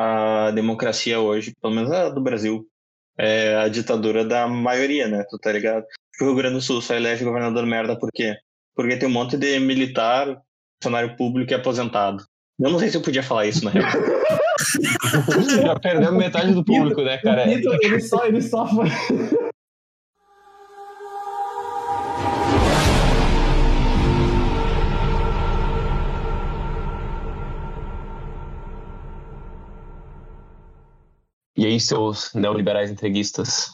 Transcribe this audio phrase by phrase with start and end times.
[0.00, 2.66] a democracia hoje, pelo menos a do Brasil,
[3.18, 5.24] é a ditadura da maioria, né?
[5.28, 5.84] Tu tá ligado?
[6.20, 8.34] O Rio Grande do Sul só elege governador merda por quê?
[8.74, 10.40] Porque tem um monte de militar,
[10.82, 12.24] funcionário público e aposentado.
[12.58, 13.90] Eu não sei se eu podia falar isso na real.
[15.62, 17.50] Já perdemos metade do público, né, cara?
[17.50, 18.88] Ele só, ele só foi.
[31.60, 33.70] E aí, seus neoliberais entreguistas,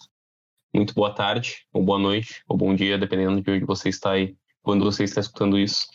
[0.74, 4.34] muito boa tarde, ou boa noite, ou bom dia, dependendo de onde você está aí,
[4.60, 5.86] quando você está escutando isso.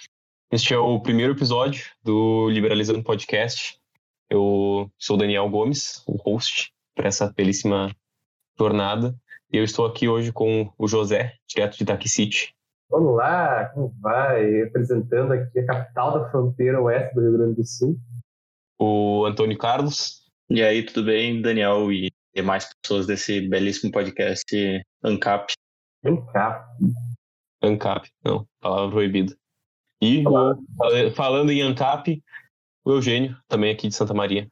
[0.50, 3.78] Este é o primeiro episódio do Liberalizando Podcast.
[4.30, 7.94] Eu sou Daniel Gomes, o host para essa belíssima
[8.58, 9.14] jornada.
[9.52, 12.56] E eu estou aqui hoje com o José, direto de Taki City.
[12.90, 14.50] Olá, como vai?
[14.50, 18.00] Representando aqui a capital da fronteira oeste do Rio Grande do Sul.
[18.80, 20.21] O Antônio Carlos,
[20.52, 24.46] e aí, tudo bem, Daniel e demais pessoas desse belíssimo podcast
[25.02, 25.54] ANCAP?
[26.04, 26.66] ANCAP.
[27.64, 29.34] ANCAP, não, palavra proibida.
[30.02, 30.24] E
[31.16, 32.22] falando em ANCAP,
[32.84, 34.46] o Eugênio, também aqui de Santa Maria.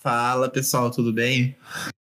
[0.00, 1.56] Fala pessoal, tudo bem?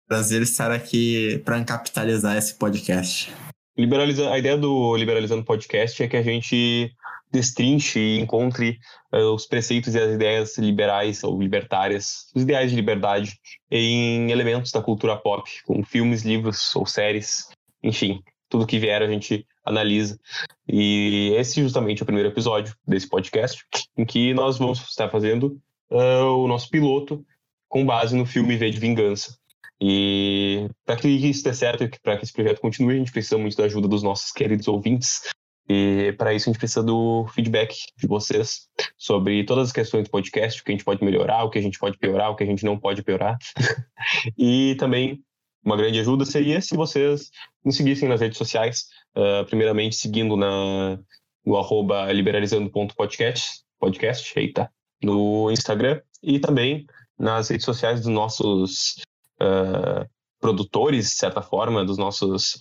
[0.07, 3.31] Prazer estar aqui para capitalizar esse podcast.
[3.77, 4.31] Liberaliza...
[4.31, 6.91] A ideia do Liberalizando Podcast é que a gente
[7.31, 8.79] destrinche e encontre
[9.13, 13.37] uh, os preceitos e as ideias liberais ou libertárias, os ideais de liberdade
[13.69, 17.49] em elementos da cultura pop, como filmes, livros ou séries,
[17.83, 20.19] enfim, tudo que vier a gente analisa.
[20.67, 23.65] E esse é justamente o primeiro episódio desse podcast,
[23.97, 25.59] em que nós vamos estar fazendo
[25.91, 27.25] uh, o nosso piloto
[27.67, 29.37] com base no filme V de Vingança.
[29.79, 33.55] E para que isso dê certo para que esse projeto continue, a gente precisa muito
[33.55, 35.21] da ajuda dos nossos queridos ouvintes,
[35.69, 40.09] e para isso a gente precisa do feedback de vocês sobre todas as questões do
[40.09, 42.43] podcast, o que a gente pode melhorar, o que a gente pode piorar, o que
[42.43, 43.37] a gente não pode piorar.
[44.37, 45.21] e também
[45.63, 47.29] uma grande ajuda seria se vocês
[47.65, 48.85] nos seguissem nas redes sociais,
[49.17, 50.97] uh, primeiramente seguindo na,
[51.45, 54.71] no arroba liberalizando.podcast, podcast, eita,
[55.03, 56.85] no Instagram, e também
[57.19, 59.01] nas redes sociais dos nossos
[59.41, 60.07] uh,
[60.39, 62.57] produtores, de certa forma, dos nossos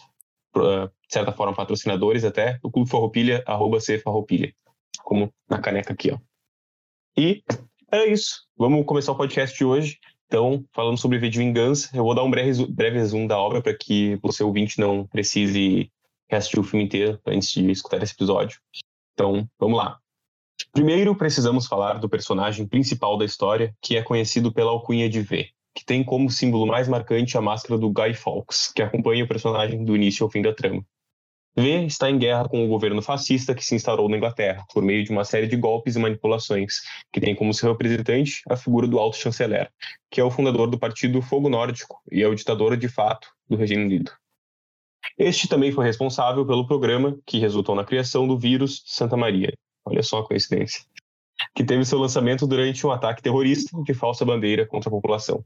[0.63, 4.53] de certa forma, patrocinadores até, o Clube Farroupilha, arroba C Farroupilha,
[5.05, 6.19] como na caneca aqui, ó.
[7.17, 7.43] E
[7.91, 8.47] é isso.
[8.57, 9.99] Vamos começar o podcast de hoje.
[10.27, 13.63] Então, falando sobre V de Vingança, eu vou dar um breve, breve resumo da obra
[13.63, 15.91] para que você ouvinte não precise
[16.31, 18.61] assistir o filme inteiro antes de escutar esse episódio.
[19.15, 19.99] Então, vamos lá.
[20.73, 25.49] Primeiro, precisamos falar do personagem principal da história, que é conhecido pela alcunha de V,
[25.77, 29.85] que tem como símbolo mais marcante a máscara do Guy Fawkes, que acompanha o personagem
[29.85, 30.83] do início ao fim da trama.
[31.55, 35.05] V está em guerra com o governo fascista que se instaurou na Inglaterra, por meio
[35.05, 36.81] de uma série de golpes e manipulações,
[37.13, 39.71] que tem como seu representante a figura do alto chanceler,
[40.11, 43.57] que é o fundador do partido Fogo Nórdico e é o ditador de fato do
[43.57, 44.11] Reino Unido.
[45.19, 49.53] Este também foi responsável pelo programa que resultou na criação do vírus Santa Maria.
[49.85, 50.83] Olha só a coincidência.
[51.55, 55.45] Que teve seu lançamento durante um ataque terrorista de falsa bandeira contra a população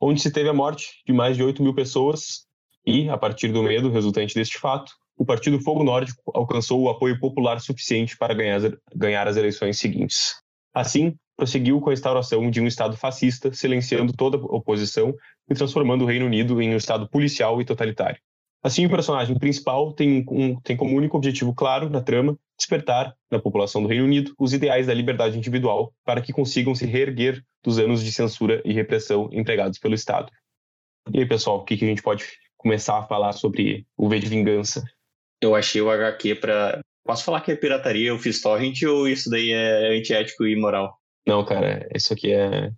[0.00, 2.46] onde se teve a morte de mais de 8 mil pessoas
[2.86, 7.20] e, a partir do medo resultante deste fato, o Partido Fogo Nórdico alcançou o apoio
[7.20, 10.36] popular suficiente para ganhar as, eleições seguintes.
[10.72, 15.14] Assim, prosseguiu com a instauração de um Estado fascista, silenciando toda a oposição
[15.48, 18.18] e transformando o Reino Unido em um Estado policial e totalitário.
[18.62, 23.38] Assim, o personagem principal tem, um, tem como único objetivo claro na trama despertar na
[23.38, 27.78] população do Reino Unido os ideais da liberdade individual para que consigam se reerguer dos
[27.78, 30.30] anos de censura e repressão empregados pelo Estado.
[31.12, 32.24] E aí, pessoal, o que, que a gente pode
[32.56, 34.84] começar a falar sobre o V de Vingança?
[35.42, 36.80] Eu achei o HQ para.
[37.04, 40.96] Posso falar que é pirataria, eu fiz torrent ou isso daí é antiético e imoral?
[41.26, 42.70] Não, cara, isso aqui é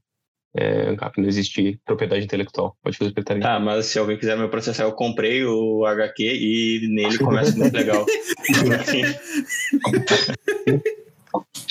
[0.57, 2.77] é, ANCAP não existe propriedade intelectual.
[2.83, 3.47] Pode fazer pirataria.
[3.47, 7.75] Ah, mas se alguém quiser me processar, eu comprei o HQ e nele começa muito
[7.75, 8.05] legal.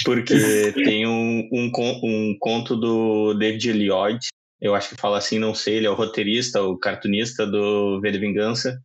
[0.04, 1.72] Porque tem um, um,
[2.04, 4.28] um conto do David Eliot,
[4.60, 8.12] eu acho que fala assim, não sei, ele é o roteirista, o cartunista do V
[8.12, 8.82] de Vingança.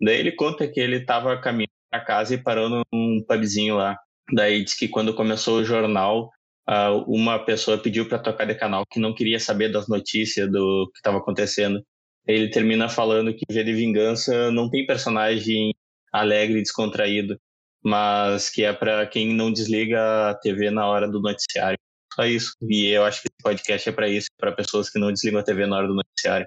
[0.00, 3.96] Daí ele conta que ele estava caminhando para casa e parou num pubzinho lá.
[4.32, 6.30] Daí diz que quando começou o jornal,
[6.68, 10.90] uh, uma pessoa pediu para tocar de canal que não queria saber das notícias do
[10.92, 11.82] que estava acontecendo.
[12.26, 15.74] Ele termina falando que V de Vingança não tem personagem
[16.12, 17.40] alegre e descontraído,
[17.82, 21.78] mas que é para quem não desliga a TV na hora do noticiário.
[22.14, 22.52] Só isso.
[22.62, 25.44] E eu acho que esse podcast é para isso, para pessoas que não desligam a
[25.44, 26.46] TV na hora do noticiário.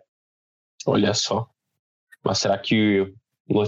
[0.85, 1.47] Olha só.
[2.23, 3.01] Mas será que
[3.49, 3.63] o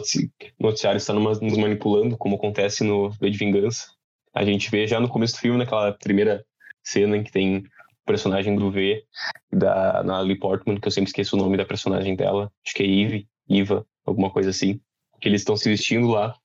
[0.59, 3.87] noticiário está nos manipulando, como acontece no V de Vingança?
[4.33, 6.43] A gente vê já no começo do filme, naquela primeira
[6.83, 7.63] cena em que tem
[8.05, 9.03] personagem do V,
[9.51, 12.87] da Natalie Portman, que eu sempre esqueço o nome da personagem dela, acho que é
[12.87, 14.79] Eve, Iva, alguma coisa assim,
[15.21, 16.35] que eles estão se vestindo lá.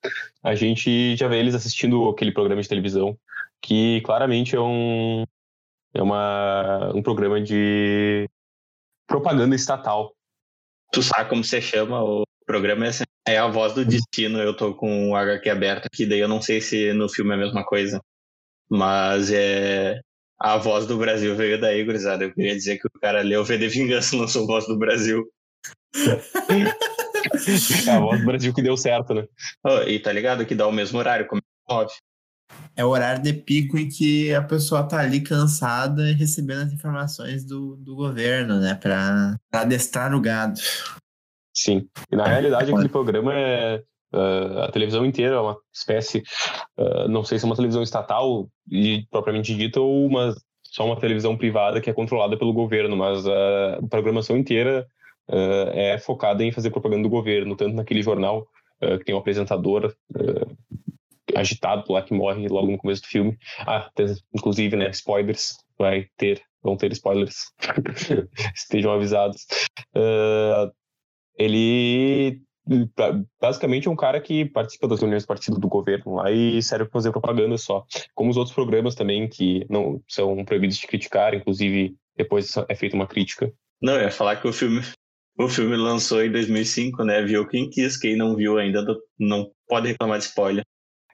[0.43, 3.19] A gente já vê eles assistindo aquele programa de televisão,
[3.61, 5.25] que claramente é um,
[5.93, 8.29] é uma, um programa de
[9.07, 10.15] propaganda estatal.
[10.93, 12.87] Tu sabe como você chama o programa?
[12.87, 14.39] É, assim, é a voz do destino.
[14.39, 17.35] Eu tô com o HQ aberto aqui, daí eu não sei se no filme é
[17.35, 18.01] a mesma coisa.
[18.71, 20.01] Mas é.
[20.41, 22.25] A voz do Brasil veio daí, gurizada.
[22.25, 25.25] Eu queria dizer que o cara leu V de Vingança lançou Voz do Brasil.
[27.87, 29.25] é a voz do Brasil que deu certo, né?
[29.65, 31.87] Oh, e tá ligado que dá o mesmo horário, como é
[32.77, 36.73] é o horário de pico em que a pessoa tá ali cansada e recebendo as
[36.73, 38.75] informações do, do governo, né?
[38.75, 40.61] Pra, pra adestrar o gado.
[41.63, 41.89] Sim.
[42.11, 43.83] E na realidade aquele programa é.
[44.11, 46.23] Uh, a televisão inteira é uma espécie,
[46.79, 50.99] uh, não sei se é uma televisão estatal e propriamente dita ou uma, só uma
[50.99, 54.87] televisão privada que é controlada pelo governo, mas a programação inteira
[55.29, 58.47] uh, é focada em fazer propaganda do governo, tanto naquele jornal
[58.81, 59.93] que tem um apresentador
[61.37, 63.37] agitado lá que morre logo no começo do filme.
[63.61, 67.53] Ah, tem, inclusive, né, spoilers, vai ter, vão ter spoilers,
[68.55, 69.47] estejam avisados.
[69.95, 70.73] Uh,
[71.39, 72.41] ele
[73.41, 76.85] basicamente é um cara que participa das reuniões do partido do governo lá e serve
[76.85, 77.85] para fazer propaganda só.
[78.15, 82.97] Como os outros programas também, que não são proibidos de criticar, inclusive depois é feita
[82.97, 83.51] uma crítica.
[83.81, 84.83] Não, eu ia falar que o filme,
[85.39, 87.23] o filme lançou em 2005, né?
[87.23, 88.85] Viu quem quis, quem não viu ainda
[89.19, 90.65] não pode reclamar de spoiler.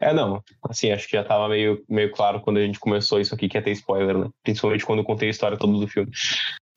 [0.00, 0.43] É, não.
[0.69, 3.56] Assim, acho que já tava meio, meio claro quando a gente começou isso aqui que
[3.56, 4.29] ia ter spoiler, né?
[4.43, 6.11] Principalmente quando eu contei a história toda do filme.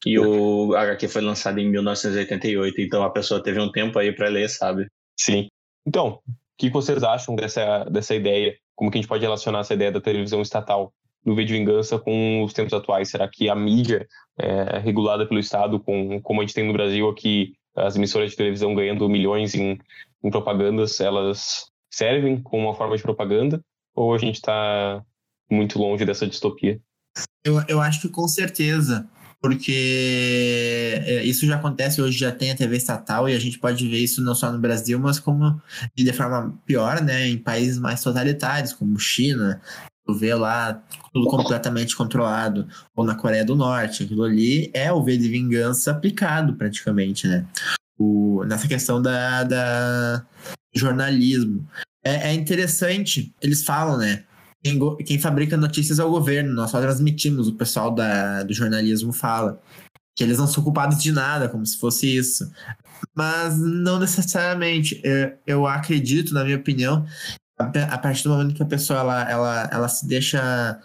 [0.06, 4.30] E o HQ foi lançado em 1988, então a pessoa teve um tempo aí para
[4.30, 4.88] ler, sabe?
[5.20, 5.48] Sim.
[5.86, 8.56] Então, o que vocês acham dessa, dessa ideia?
[8.76, 10.94] Como que a gente pode relacionar essa ideia da televisão estatal
[11.26, 13.10] no V de Vingança com os tempos atuais?
[13.10, 14.08] Será que a mídia
[14.38, 18.38] é regulada pelo Estado, com, como a gente tem no Brasil aqui, as emissoras de
[18.38, 19.80] televisão ganhando milhões em,
[20.24, 23.62] em propagandas, elas servem como uma forma de propaganda
[23.96, 25.04] ou a gente está
[25.50, 26.80] muito longe dessa distopia?
[27.44, 29.10] Eu, eu acho que com certeza,
[29.42, 33.88] porque é, isso já acontece hoje, já tem a TV estatal e a gente pode
[33.88, 35.62] ver isso não só no Brasil, mas como
[35.96, 39.62] de forma pior, né, em países mais totalitários, como China,
[40.06, 40.82] tu vê lá
[41.14, 45.92] tudo completamente controlado, ou na Coreia do Norte, aquilo ali é o V de vingança
[45.92, 47.46] aplicado praticamente, né?
[48.00, 50.26] O, nessa questão da, da
[50.74, 51.68] jornalismo.
[52.04, 54.24] É, é interessante, eles falam, né?
[54.68, 59.14] Quem, quem, fabrica notícias é o governo, nós só transmitimos, o pessoal da, do jornalismo
[59.14, 59.62] fala.
[60.16, 62.52] Que eles não são culpados de nada, como se fosse isso.
[63.16, 65.00] Mas não necessariamente.
[65.04, 67.06] Eu, eu acredito, na minha opinião,
[67.58, 70.80] a partir do momento que a pessoa ela, ela, ela se deixa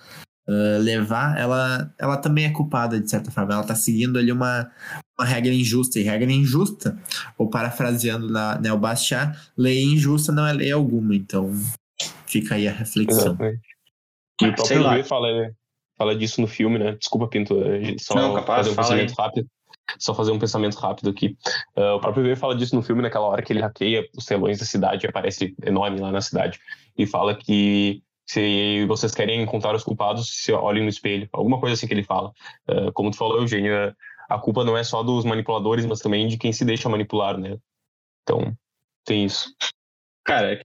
[0.49, 3.53] uh, levar, ela, ela também é culpada, de certa forma.
[3.53, 4.71] Ela está seguindo ali uma,
[5.19, 5.99] uma regra injusta.
[5.99, 6.99] E regra injusta,
[7.37, 11.15] ou parafraseando na Neo Bastiat, lei injusta não é lei alguma.
[11.15, 11.53] Então,
[12.27, 13.37] fica aí a reflexão.
[14.47, 15.29] E o próprio V fala,
[15.97, 16.93] fala disso no filme, né?
[16.93, 17.57] Desculpa, Pinto,
[17.99, 19.25] só não, capaz, fazer um pensamento aí.
[19.25, 19.49] rápido.
[19.99, 21.37] Só fazer um pensamento rápido aqui.
[21.77, 24.59] Uh, o próprio V fala disso no filme, naquela hora que ele hackeia os telões
[24.59, 26.59] da cidade, aparece enorme lá na cidade,
[26.97, 31.29] e fala que se vocês querem encontrar os culpados, se olhem no espelho.
[31.33, 32.33] Alguma coisa assim que ele fala.
[32.69, 33.95] Uh, como tu falou, Eugênio,
[34.29, 37.59] a culpa não é só dos manipuladores, mas também de quem se deixa manipular, né?
[38.23, 38.57] Então,
[39.05, 39.55] tem isso.
[40.25, 40.63] Cara,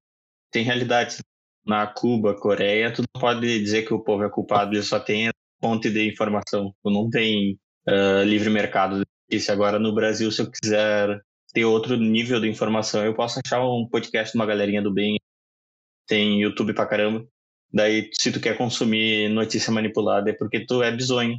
[0.51, 1.21] tem realidades.
[1.67, 5.29] Na Cuba, Coreia, tu não pode dizer que o povo é culpado, ele só tem
[5.61, 6.73] fonte de informação.
[6.81, 11.21] Tu não tem uh, livre mercado isso agora no Brasil, se eu quiser
[11.53, 15.17] ter outro nível de informação, eu posso achar um podcast de uma galerinha do bem.
[16.07, 17.27] Tem YouTube pra caramba.
[17.73, 21.37] Daí, se tu quer consumir notícia manipulada, é porque tu é bizonho.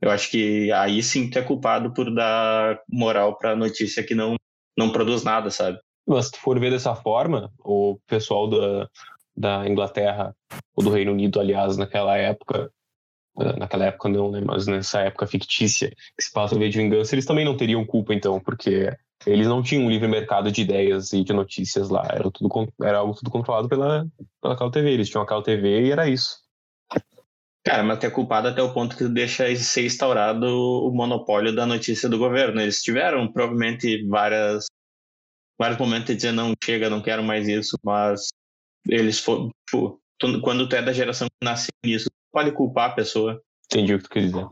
[0.00, 4.36] Eu acho que aí sim tu é culpado por dar moral pra notícia que não,
[4.76, 5.78] não produz nada, sabe?
[6.06, 8.88] Mas se tu for ver dessa forma, o pessoal da,
[9.36, 10.34] da Inglaterra,
[10.74, 12.70] ou do Reino Unido, aliás, naquela época,
[13.40, 14.40] eh, naquela época não, né?
[14.44, 17.84] Mas nessa época fictícia que se passa o V de Vingança, eles também não teriam
[17.84, 18.90] culpa, então, porque
[19.26, 22.06] eles não tinham um livre mercado de ideias e de notícias lá.
[22.10, 24.06] Era, tudo, era algo tudo controlado pela,
[24.40, 24.92] pela Cal TV.
[24.92, 26.42] Eles tinham a Cal TV e era isso.
[27.64, 32.08] Cara, mas é culpado até o ponto que deixa ser instaurado o monopólio da notícia
[32.08, 32.60] do governo.
[32.60, 34.66] Eles tiveram provavelmente várias,
[35.56, 38.30] vários momentos de dizer não chega, não quero mais isso, mas
[38.88, 39.50] eles foram.
[39.68, 40.00] Tipo,
[40.42, 43.42] quando tu é da geração que nasceu nisso, pode culpar a pessoa.
[43.66, 44.46] Entendi o que tu quer dizer.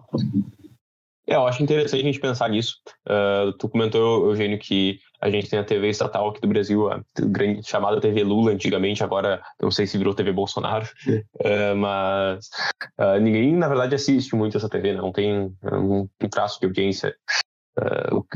[1.31, 2.79] É, eu acho interessante a gente pensar nisso.
[3.09, 7.01] Uh, tu comentou, Eugênio, que a gente tem a TV estatal aqui do Brasil, a
[7.17, 12.49] grande, chamada TV Lula antigamente, agora não sei se virou TV Bolsonaro, uh, mas
[12.99, 17.15] uh, ninguém, na verdade, assiste muito essa TV, não tem um, um traço de audiência.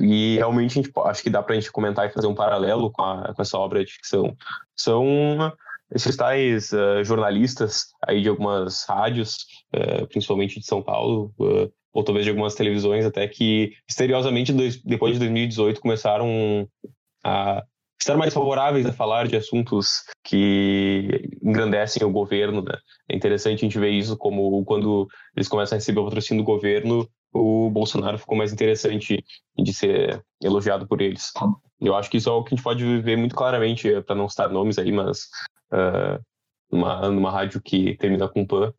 [0.01, 2.93] e realmente a gente, acho que dá para a gente comentar e fazer um paralelo
[2.93, 4.37] com, a, com essa obra de ficção.
[4.77, 5.53] São
[5.95, 6.71] esses tais
[7.05, 9.37] jornalistas aí de algumas rádios,
[10.09, 11.33] principalmente de São Paulo,
[11.93, 14.53] ou talvez de algumas televisões até que, misteriosamente,
[14.85, 16.69] depois de 2018, começaram
[17.25, 17.63] a
[18.01, 22.63] estar mais favoráveis a falar de assuntos que engrandecem o governo.
[22.63, 22.77] Né?
[23.09, 26.47] É interessante a gente ver isso como quando eles começam a receber o patrocínio do
[26.47, 29.25] governo, o Bolsonaro ficou mais interessante
[29.57, 31.33] de ser elogiado por eles.
[31.81, 34.29] Eu acho que isso é algo que a gente pode ver muito claramente, para não
[34.29, 35.29] citar nomes aí, mas
[35.75, 36.23] uh,
[36.71, 38.73] numa, numa rádio que termina com PAN,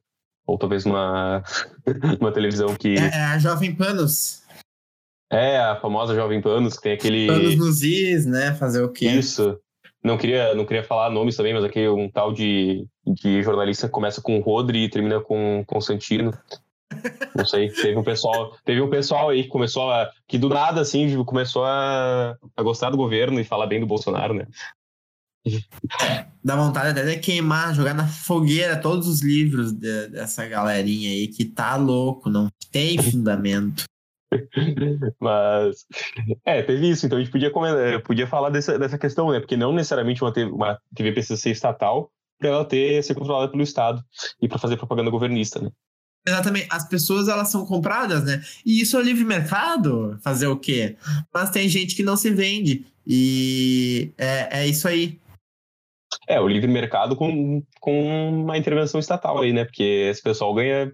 [0.48, 1.44] ou talvez uma,
[2.20, 2.96] uma televisão que.
[2.96, 4.44] É, é, a Jovem Panos.
[5.32, 7.28] É, a famosa Jovem Panos, que tem aquele.
[7.28, 8.54] Panos nos is, né?
[8.56, 9.08] Fazer o quê?
[9.08, 9.60] Isso.
[10.04, 13.94] Não queria, não queria falar nomes também, mas aqui um tal de, de jornalista que
[13.94, 16.32] começa com Rodri e termina com Constantino.
[17.36, 20.12] Não sei, teve um pessoal, teve um pessoal aí que começou a.
[20.28, 24.36] que do nada, assim, começou a, a gostar do governo e falar bem do Bolsonaro,
[24.36, 24.46] né?
[26.44, 31.28] Dá vontade até de queimar, jogar na fogueira todos os livros de, dessa galerinha aí
[31.28, 33.84] que tá louco, não tem fundamento.
[35.20, 35.86] Mas,
[36.44, 39.40] é, teve isso, então a gente podia, comentar, podia falar dessa, dessa questão, né?
[39.40, 43.50] Porque não necessariamente uma TV, uma TV precisa ser estatal para ela ter, ser controlada
[43.50, 44.04] pelo Estado
[44.42, 45.70] e para fazer propaganda governista, né?
[46.28, 46.68] Exatamente.
[46.72, 48.44] As pessoas, elas são compradas, né?
[48.66, 50.98] E isso é livre mercado, fazer o quê?
[51.32, 52.86] Mas tem gente que não se vende.
[53.06, 55.20] E é, é isso aí.
[56.28, 59.66] É, o livre mercado com, com uma intervenção estatal aí, né?
[59.66, 60.92] Porque esse pessoal ganha,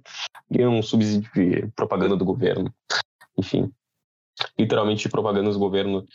[0.50, 2.73] ganha um subsídio de propaganda do governo.
[3.38, 3.71] Enfim,
[4.57, 6.05] literalmente propaganda do governo.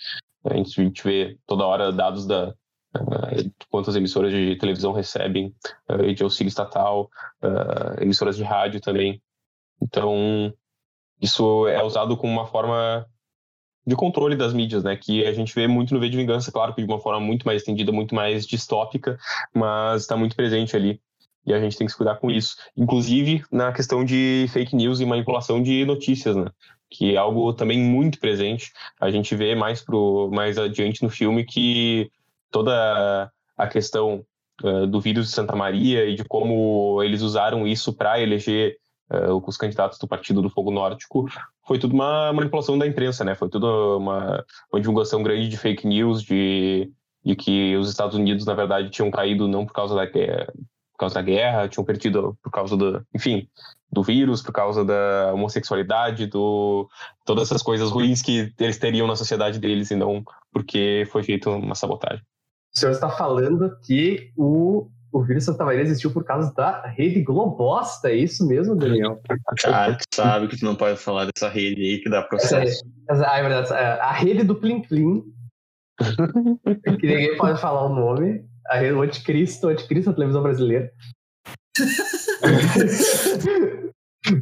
[0.44, 2.54] A gente, a gente vê toda hora dados da
[2.96, 5.54] uh, quantas emissoras de televisão recebem
[5.88, 7.10] uh, de auxílio estatal,
[7.42, 9.20] uh, emissoras de rádio também.
[9.82, 10.52] Então,
[11.20, 13.06] isso é usado como uma forma
[13.86, 14.96] de controle das mídias, né?
[14.96, 17.46] Que a gente vê muito no V de Vingança, claro que de uma forma muito
[17.46, 19.18] mais estendida, muito mais distópica,
[19.54, 21.00] mas está muito presente ali.
[21.46, 22.56] E a gente tem que se cuidar com isso.
[22.76, 26.46] Inclusive na questão de fake news e manipulação de notícias, né?
[26.90, 28.72] Que é algo também muito presente.
[29.00, 32.10] A gente vê mais, pro, mais adiante no filme que
[32.50, 34.24] toda a questão
[34.64, 38.76] uh, do vírus de Santa Maria e de como eles usaram isso para eleger
[39.10, 41.26] uh, os candidatos do Partido do Fogo Nórdico,
[41.66, 43.34] foi tudo uma manipulação da imprensa, né?
[43.34, 46.90] Foi tudo uma, uma divulgação grande de fake news, de,
[47.24, 51.16] de que os Estados Unidos, na verdade, tinham caído não por causa da por causa
[51.16, 53.46] da guerra, tinham perdido por causa do, enfim,
[53.92, 56.88] do vírus, por causa da homossexualidade, do
[57.24, 61.50] todas essas coisas ruins que eles teriam na sociedade deles e não porque foi feita
[61.50, 62.24] uma sabotagem.
[62.74, 67.22] O senhor está falando que o o vírus Santa Maria existiu por causa da rede
[67.22, 69.18] Globosta, é isso mesmo, Daniel?
[69.62, 72.84] Cara, tu sabe que tu não pode falar dessa rede aí que dá processo.
[73.08, 73.72] Essa, ah, é verdade.
[73.72, 75.24] É, a rede do Plim Plim,
[77.00, 80.92] que ninguém pode falar o nome, a rede do Anticristo, o Anticristo da televisão brasileira.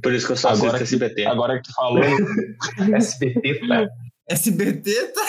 [0.02, 1.26] Por isso que eu só agora assisto que, SBT.
[1.26, 2.02] Agora que tu falou.
[2.96, 3.86] SBT, tá?
[4.28, 5.20] SBT, tá?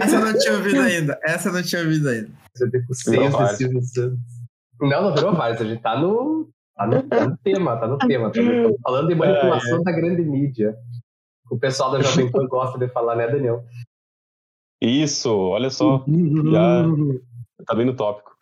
[0.00, 1.18] Essa eu não tinha ouvido ainda.
[1.24, 2.30] Essa eu não tinha ouvido ainda.
[2.54, 4.18] SBT com seis do Silvio Santos.
[4.80, 5.60] Não, não virou vários.
[5.60, 8.28] A gente tá no, tá no, tá no tema, tá no tema.
[8.28, 9.84] Estamos falando de manipulação é, é.
[9.84, 10.76] da grande mídia.
[11.50, 13.64] O pessoal da Jovem Pan gosta de falar, né, Daniel?
[14.80, 16.04] Isso, olha só.
[16.50, 16.84] Já
[17.66, 18.32] tá bem no tópico.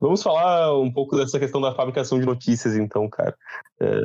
[0.00, 3.36] Vamos falar um pouco dessa questão da fabricação de notícias, então, cara.
[3.80, 4.00] É...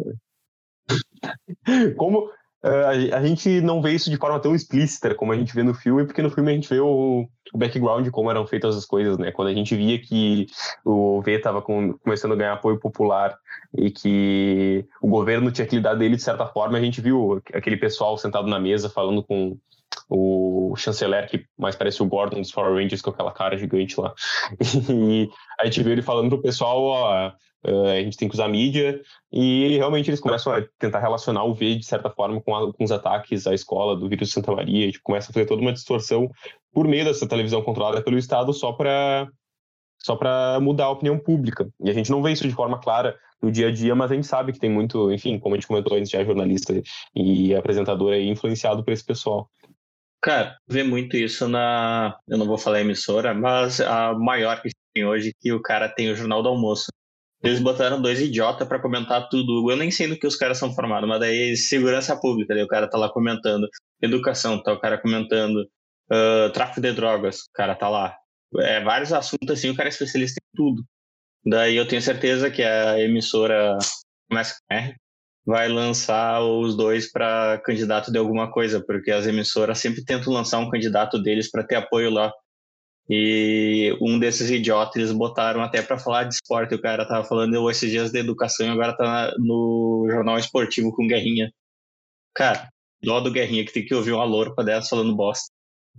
[1.98, 2.30] Como
[2.64, 5.74] é, a gente não vê isso de forma tão explícita como a gente vê no
[5.74, 8.86] filme, porque no filme a gente vê o, o background de como eram feitas as
[8.86, 9.32] coisas, né?
[9.32, 10.48] Quando a gente via que
[10.84, 13.38] o V estava com, começando a ganhar apoio popular
[13.78, 17.78] e que o governo tinha que lidar dele de certa forma, a gente viu aquele
[17.78, 19.58] pessoal sentado na mesa falando com
[20.10, 24.14] o chanceler, que mais parece o Gordon dos Power Rangers, com aquela cara gigante lá.
[24.90, 27.32] E a gente viu ele falando pro pessoal, ó,
[27.66, 31.76] a gente tem que usar mídia, e realmente eles começam a tentar relacionar o V,
[31.76, 34.88] de certa forma, com, a, com os ataques à escola do vírus de Santa Maria,
[34.88, 36.30] e tipo, começa a fazer toda uma distorção
[36.72, 39.28] por meio dessa televisão controlada pelo Estado só para
[40.00, 41.68] só para mudar a opinião pública.
[41.82, 44.16] E a gente não vê isso de forma clara no dia a dia, mas a
[44.16, 46.82] gente sabe que tem muito, enfim, como a gente comentou antes, já é jornalista
[47.16, 49.50] e apresentador aí influenciado por esse pessoal.
[50.22, 52.18] Cara, vê muito isso na.
[52.28, 56.10] Eu não vou falar emissora, mas a maior que tem hoje, que o cara tem
[56.10, 56.88] o Jornal do Almoço.
[57.44, 59.70] Eles botaram dois idiotas para comentar tudo.
[59.70, 62.68] Eu nem sei no que os caras são formados, mas daí segurança pública, daí o
[62.68, 63.68] cara tá lá comentando.
[64.02, 65.68] Educação, tá o cara comentando.
[66.12, 68.16] Uh, tráfico de drogas, o cara tá lá.
[68.60, 70.84] É, vários assuntos assim, o cara é especialista em tudo.
[71.46, 73.78] Daí eu tenho certeza que a emissora
[74.32, 74.96] MSR
[75.46, 80.60] vai lançar os dois para candidato de alguma coisa, porque as emissoras sempre tentam lançar
[80.60, 82.32] um candidato deles para ter apoio lá.
[83.10, 86.76] E um desses idiotas eles botaram até para falar de esporte.
[86.76, 91.08] O cara tava falando esses dias de educação e agora tá no jornal esportivo com
[91.08, 91.50] Guerrinha.
[92.36, 92.68] Cara,
[93.02, 95.48] dó do Guerrinha que tem que ouvir uma louca dessa falando bosta.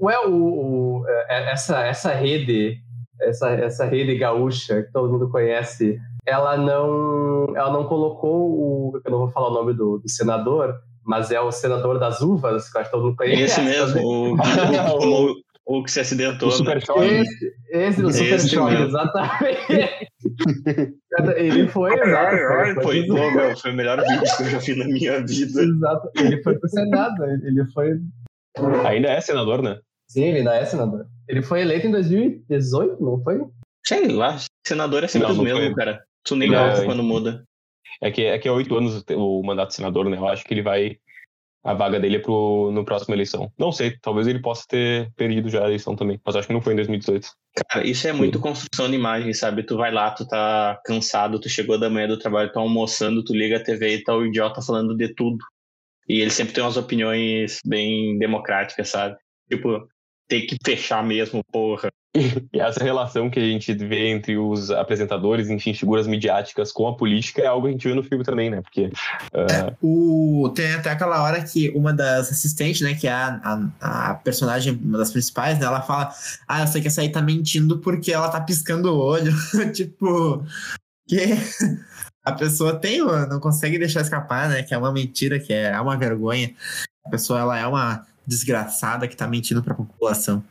[0.01, 2.79] Ué, o, o, é, essa, essa rede,
[3.21, 9.01] essa, essa rede gaúcha que todo mundo conhece, ela não, ela não colocou o.
[9.05, 12.71] Eu não vou falar o nome do, do senador, mas é o senador das uvas,
[12.71, 13.43] que eu acho que todo mundo conhece.
[13.43, 15.35] Esse mesmo, o, o, o,
[15.69, 16.49] o, que se acidentou.
[16.49, 17.21] O Super né?
[17.21, 20.09] Esse, esse do Super Choque, exatamente.
[21.37, 22.37] ele foi, exato.
[22.37, 25.63] Foi, foi, foi, foi o melhor vídeo que eu já vi na minha vida.
[25.63, 26.11] Exato.
[26.17, 28.01] Ele foi pro Senado, ele foi.
[28.87, 29.79] Ainda é senador, né?
[30.09, 31.07] Sim, ele ainda é senador.
[31.29, 33.39] Ele foi eleito em 2018, não foi?
[33.87, 35.75] Sei lá, senador é sempre o mesmo, foi.
[35.75, 36.03] cara.
[36.25, 37.45] Tu nem gosta quando muda.
[38.03, 40.17] É que, é que é oito anos o mandato de senador, né?
[40.17, 40.99] Eu acho que ele vai.
[41.69, 43.53] A vaga dele é pro, no próximo eleição.
[43.59, 46.63] Não sei, talvez ele possa ter perdido já a eleição também, mas acho que não
[46.63, 47.29] foi em 2018.
[47.69, 49.63] Cara, isso é muito construção de imagem, sabe?
[49.63, 53.35] Tu vai lá, tu tá cansado, tu chegou da manhã do trabalho, tá almoçando, tu
[53.35, 55.45] liga a TV e tá o idiota falando de tudo.
[56.09, 59.19] E ele sempre tem umas opiniões bem democráticas, sabe?
[59.51, 59.87] Tipo,
[60.29, 61.91] tem que fechar mesmo, porra.
[62.53, 66.97] E essa relação que a gente vê entre os apresentadores, enfim, figuras midiáticas com a
[66.97, 68.61] política é algo que a gente vê no filme também, né?
[68.61, 68.87] Porque.
[68.87, 69.39] Uh...
[69.51, 70.53] É, o...
[70.55, 73.41] Tem até aquela hora que uma das assistentes, né, que é a,
[73.81, 76.13] a, a, personagem, uma das principais, né, ela fala:
[76.47, 79.33] Ah, eu sei que essa aí tá mentindo porque ela tá piscando o olho.
[79.73, 80.45] tipo.
[81.07, 81.25] Que
[82.25, 84.63] a pessoa tem, não consegue deixar escapar, né?
[84.63, 86.55] Que é uma mentira, que é uma vergonha.
[87.07, 90.45] A pessoa, ela é uma desgraçada que tá mentindo para a população.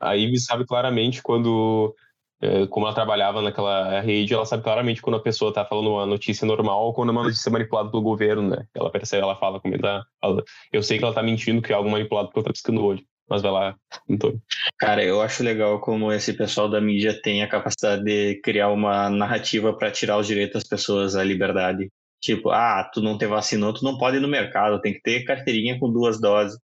[0.00, 1.94] A Ivy sabe claramente quando,
[2.40, 6.04] é, como ela trabalhava naquela rede, ela sabe claramente quando a pessoa tá falando uma
[6.04, 8.66] notícia normal ou quando é uma notícia manipulada pelo governo, né?
[8.74, 11.90] Ela percebe, ela fala, comenta, fala, eu sei que ela tá mentindo, que é algo
[11.90, 13.04] manipulado porque ela tá piscando o olho.
[13.28, 13.76] Mas vai lá,
[14.10, 14.42] Antônio.
[14.78, 19.08] Cara, eu acho legal como esse pessoal da mídia tem a capacidade de criar uma
[19.08, 21.88] narrativa para tirar os direitos das pessoas, a liberdade.
[22.20, 25.24] Tipo, ah, tu não te vacinou, tu não pode ir no mercado, tem que ter
[25.24, 26.58] carteirinha com duas doses.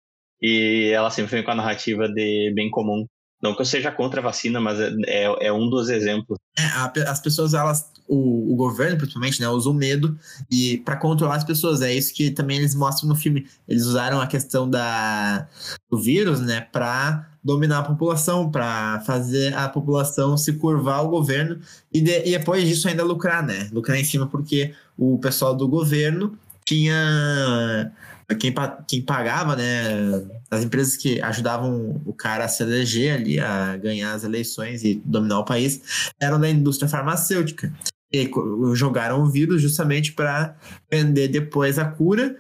[0.40, 3.06] E ela sempre vem com a narrativa de bem comum.
[3.44, 6.38] Não que eu seja contra a vacina, mas é, é, é um dos exemplos.
[6.58, 6.64] É,
[7.06, 10.18] as pessoas, elas, o, o, governo principalmente, né, usou medo
[10.50, 11.82] e para controlar as pessoas.
[11.82, 13.46] É isso que também eles mostram no filme.
[13.68, 15.46] Eles usaram a questão da,
[15.90, 21.60] do vírus, né, para dominar a população, para fazer a população se curvar ao governo
[21.92, 23.68] e, de, e depois disso ainda lucrar, né?
[23.70, 27.92] Lucrar em cima porque o pessoal do governo tinha
[28.38, 28.54] quem,
[28.88, 34.14] quem pagava, né, as empresas que ajudavam o cara a se eleger ali, a ganhar
[34.14, 37.72] as eleições e dominar o país, eram da indústria farmacêutica.
[38.12, 38.30] E
[38.74, 40.56] jogaram o vírus justamente para
[40.90, 42.36] vender depois a cura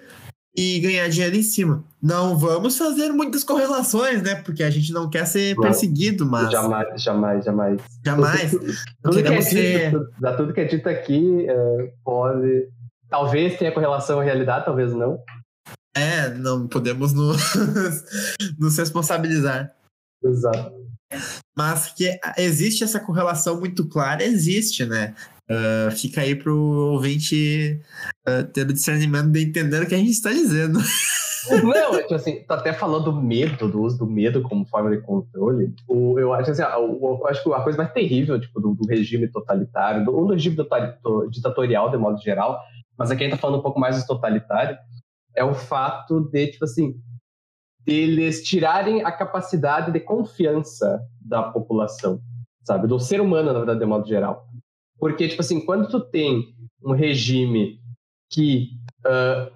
[0.56, 1.82] e ganhar dinheiro em cima.
[2.00, 4.36] Não vamos fazer muitas correlações, né?
[4.36, 6.50] Porque a gente não quer ser perseguido, mas.
[6.50, 7.80] Jamais, jamais, jamais.
[8.04, 8.50] Jamais.
[8.52, 9.90] Tudo, tudo, que, é ser...
[9.90, 12.68] dito, tudo que é dito aqui uh, pode.
[13.08, 15.18] Talvez tenha correlação à realidade, talvez não.
[15.94, 17.54] É, não podemos nos,
[18.58, 19.72] nos responsabilizar.
[20.22, 20.72] Exato.
[21.56, 25.14] Mas que existe essa correlação muito clara, existe, né?
[25.48, 27.78] Uh, fica aí pro ouvinte
[28.26, 30.80] uh, ter o discernimento de entender o que a gente está dizendo.
[31.62, 34.90] Não, é tipo assim, tu até falou do medo, do uso do medo como forma
[34.90, 35.74] de controle.
[35.86, 38.88] O, eu acho assim, o, eu acho que a coisa mais terrível tipo, do, do
[38.88, 40.56] regime totalitário, do, do regime
[41.30, 42.58] ditatorial de modo geral,
[42.96, 44.78] mas aqui a gente tá falando um pouco mais do totalitário,
[45.36, 46.94] é o fato de, tipo assim,
[47.80, 52.20] deles tirarem a capacidade de confiança da população,
[52.62, 52.86] sabe?
[52.86, 54.46] Do ser humano, na verdade, de modo geral.
[54.98, 57.78] Porque, tipo assim, quando tu tem um regime
[58.30, 58.70] que
[59.06, 59.52] uh,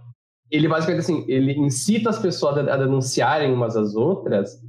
[0.51, 4.61] ele basicamente, assim, ele incita as pessoas a, denunciarem umas às outras,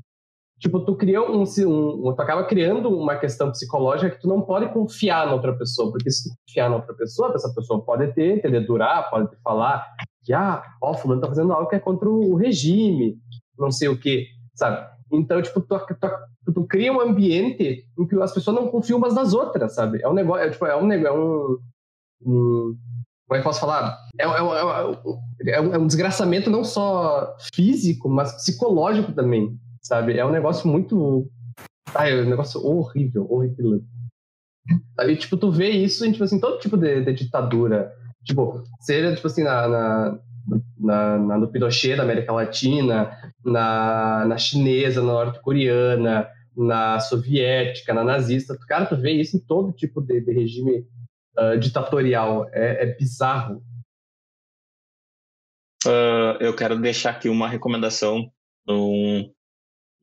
[0.60, 4.72] tipo, tu cria um, um, tu acaba criando uma questão psicológica que tu não pode
[4.74, 8.38] confiar na outra pessoa, porque se tu confiar na outra pessoa, essa pessoa pode ter,
[8.38, 9.86] entender, durar, pode te falar
[10.24, 13.18] que, ah, ó, fulano tá fazendo algo que é contra o regime,
[13.58, 14.88] não sei o quê, sabe?
[15.12, 15.80] Então, tipo, tu,
[16.46, 20.02] tu, tu, cria um ambiente em que as pessoas não confiam umas nas outras, sabe?
[20.02, 21.58] É um negócio, é, tipo, é um negócio, é um,
[22.26, 22.78] um
[23.30, 23.96] como é que posso falar?
[24.20, 30.18] É, é, é, é, um, é um desgraçamento não só físico, mas psicológico também, sabe?
[30.18, 31.30] É um negócio muito.
[31.94, 33.82] Ai, é um negócio horrível, horrível.
[34.98, 37.94] Aí, tipo, tu vê isso em, tipo assim, todo tipo de, de ditadura.
[38.24, 40.20] Tipo, seja, tipo assim, na, na,
[40.78, 43.12] na, na, no Pinochet da América Latina,
[43.44, 48.58] na, na chinesa, na norte-coreana, na soviética, na nazista.
[48.68, 50.86] Cara, tu vê isso em todo tipo de, de regime
[51.38, 52.50] uh, ditatorial.
[52.52, 53.64] É, é bizarro.
[55.86, 58.30] Uh, eu quero deixar aqui uma recomendação
[58.68, 59.32] num,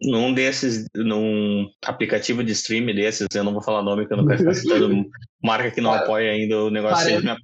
[0.01, 4.27] num desses, num aplicativo de stream desses, eu não vou falar nome, que eu não
[4.27, 5.05] quero ficar citando
[5.43, 7.23] marca que não apoia ainda o negócio.
[7.23, 7.43] Parece...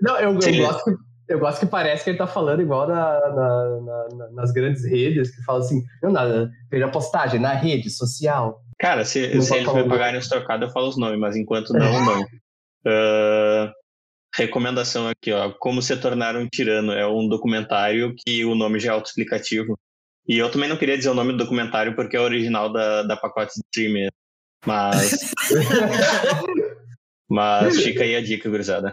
[0.00, 3.20] Não, eu, eu gosto que eu gosto que parece que ele tá falando igual na,
[3.28, 3.80] na,
[4.16, 8.62] na, nas grandes redes, que fala assim, não nada, fez a postagem na rede social.
[8.78, 12.04] Cara, se, se eles me pagarem os trocados, eu falo os nomes, mas enquanto não,
[12.04, 12.24] não.
[12.86, 13.70] Uh,
[14.34, 15.50] recomendação aqui, ó.
[15.58, 16.92] Como se tornar um tirano.
[16.92, 19.76] É um documentário que o nome já é autoexplicativo.
[20.26, 23.16] E eu também não queria dizer o nome do documentário porque é original da, da
[23.16, 24.10] pacote de streamer.
[24.64, 25.32] Mas.
[27.28, 28.92] mas fica aí a dica, gurizada.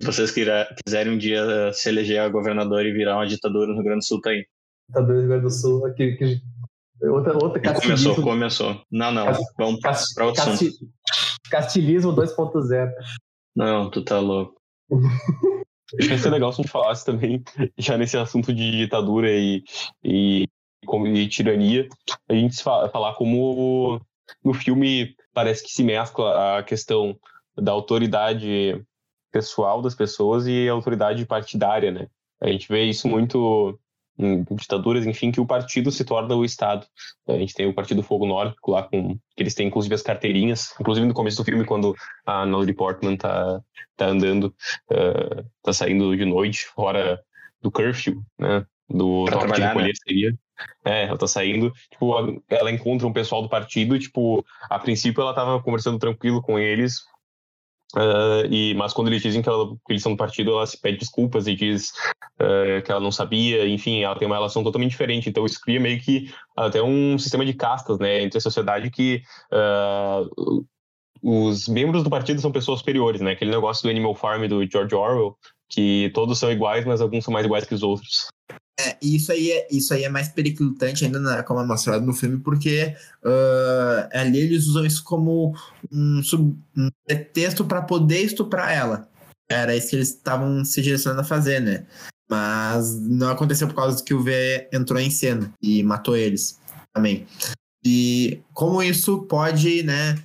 [0.00, 3.84] Se vocês quiserem um dia se eleger a governador e virar uma ditadura no Rio
[3.84, 4.44] Grande do Sul, tá aí.
[4.88, 6.40] Ditadura no Rio Grande do Sul, aqui, que,
[7.08, 8.82] outra, outra Começou, começou.
[8.90, 9.26] Não, não,
[9.56, 10.88] vamos para outro casti, assunto.
[11.50, 12.90] Castilismo 2.0.
[13.54, 14.60] Não, tu tá louco.
[15.98, 17.42] Acho que ia ser legal se a gente falasse também,
[17.78, 19.62] já nesse assunto de ditadura e,
[20.02, 20.48] e,
[20.82, 21.86] e tirania,
[22.28, 24.00] a gente falar como
[24.42, 27.16] no filme parece que se mescla a questão
[27.56, 28.82] da autoridade
[29.34, 32.06] pessoal das pessoas e autoridade partidária, né?
[32.40, 33.76] A gente vê isso muito
[34.16, 36.86] em ditaduras, enfim, que o partido se torna o Estado.
[37.26, 40.72] A gente tem o Partido Fogo Nórdico lá, com, que eles têm inclusive as carteirinhas,
[40.80, 43.60] inclusive no começo do filme, quando a Natalie Portman tá,
[43.96, 44.54] tá andando,
[44.92, 47.20] uh, tá saindo de noite, fora
[47.60, 48.64] do curfew, né?
[48.88, 49.94] Do toque de recolher né?
[50.06, 50.38] seria.
[50.84, 52.14] É, ela tá saindo, tipo,
[52.48, 57.02] ela encontra um pessoal do partido, tipo, a princípio ela tava conversando tranquilo com eles,
[57.96, 60.80] Uh, e, mas quando eles dizem que, ela, que, eles são do partido, ela se
[60.80, 61.90] pede desculpas e diz
[62.40, 65.28] uh, que ela não sabia, enfim, ela tem uma relação totalmente diferente.
[65.28, 69.22] Então isso cria meio que até um sistema de castas né, entre a sociedade que
[69.52, 70.64] uh,
[71.22, 73.30] os membros do partido são pessoas superiores, né?
[73.30, 77.32] Aquele negócio do Animal Farm do George Orwell, que todos são iguais, mas alguns são
[77.32, 78.28] mais iguais que os outros.
[78.78, 82.12] É, isso aí é, isso aí é mais periclitante ainda, na, como é mostrado no
[82.12, 85.54] filme, porque uh, ali eles usam isso como
[85.92, 89.08] um, sub, um pretexto para poder estuprar ela.
[89.48, 91.86] Era isso que eles estavam se direcionando a fazer, né?
[92.28, 96.58] Mas não aconteceu por causa que o V entrou em cena e matou eles
[96.92, 97.26] também.
[97.84, 100.16] E como isso pode, né?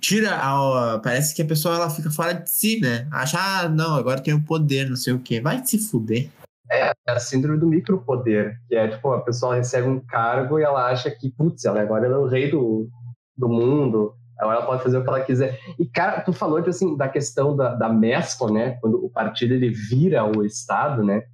[0.00, 1.00] Tira a.
[1.00, 3.08] Parece que a pessoa ela fica fora de si, né?
[3.10, 5.40] Acha, ah, não, agora tem o poder, não sei o quê.
[5.40, 6.30] Vai se fuder.
[6.70, 10.90] É, a síndrome do micropoder, que é tipo, a pessoa recebe um cargo e ela
[10.90, 12.88] acha que, putz, ela agora ela é o rei do,
[13.36, 15.58] do mundo, agora ela pode fazer o que ela quiser.
[15.78, 18.78] E, cara, tu falou de, assim, da questão da, da mescla, né?
[18.80, 21.24] Quando o partido ele vira o Estado, né?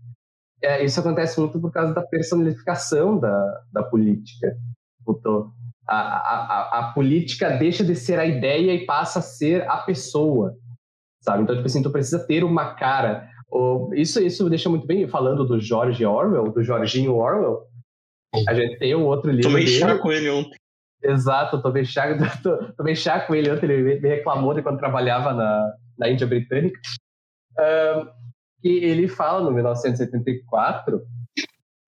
[0.60, 4.56] É, isso acontece muito por causa da personificação da, da política.
[4.98, 5.52] Tipo,
[5.88, 10.54] a, a, a, política deixa de ser a ideia e passa a ser a pessoa,
[11.20, 11.42] sabe?
[11.42, 13.28] Então, tipo assim, tu precisa ter uma cara
[13.94, 17.62] isso, isso deixa muito bem, falando do George Orwell, do Jorginho Orwell,
[18.46, 19.78] a gente tem um outro livro Tomei dele.
[19.78, 20.56] chá com ele ontem.
[21.02, 22.06] Exato, tomei chá,
[22.76, 26.78] tomei chá com ele ontem, ele me reclamou de quando trabalhava na, na Índia Britânica.
[27.58, 28.18] Um,
[28.60, 31.00] que ele fala no 1974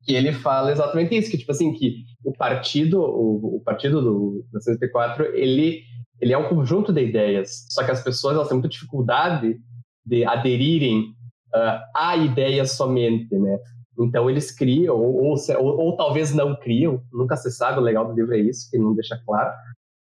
[0.02, 4.44] que ele fala exatamente isso, que tipo assim, que o partido, o, o partido do
[4.52, 5.82] 1974, ele,
[6.20, 9.56] ele é um conjunto de ideias, só que as pessoas elas têm muita dificuldade
[10.04, 11.14] de aderirem
[11.54, 13.58] uh, a ideia somente, né?
[13.98, 18.06] Então eles criam, ou, ou, ou, ou, talvez não criam, nunca se sabe, o legal
[18.06, 19.52] do livro é isso, que não deixa claro,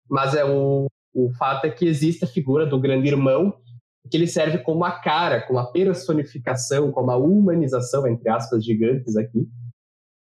[0.10, 3.53] mas é o, o fato é que existe a figura do grande irmão,
[4.10, 9.15] que ele serve como a cara, como a personificação, como a humanização, entre aspas, gigantes
[9.15, 9.47] aqui,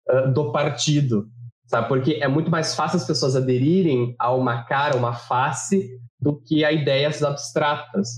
[0.09, 1.29] uh, do partido,
[1.67, 1.89] sabe?
[1.89, 5.89] Porque é muito mais fácil as pessoas aderirem a uma cara, uma face,
[6.21, 8.09] do que a ideias abstratas.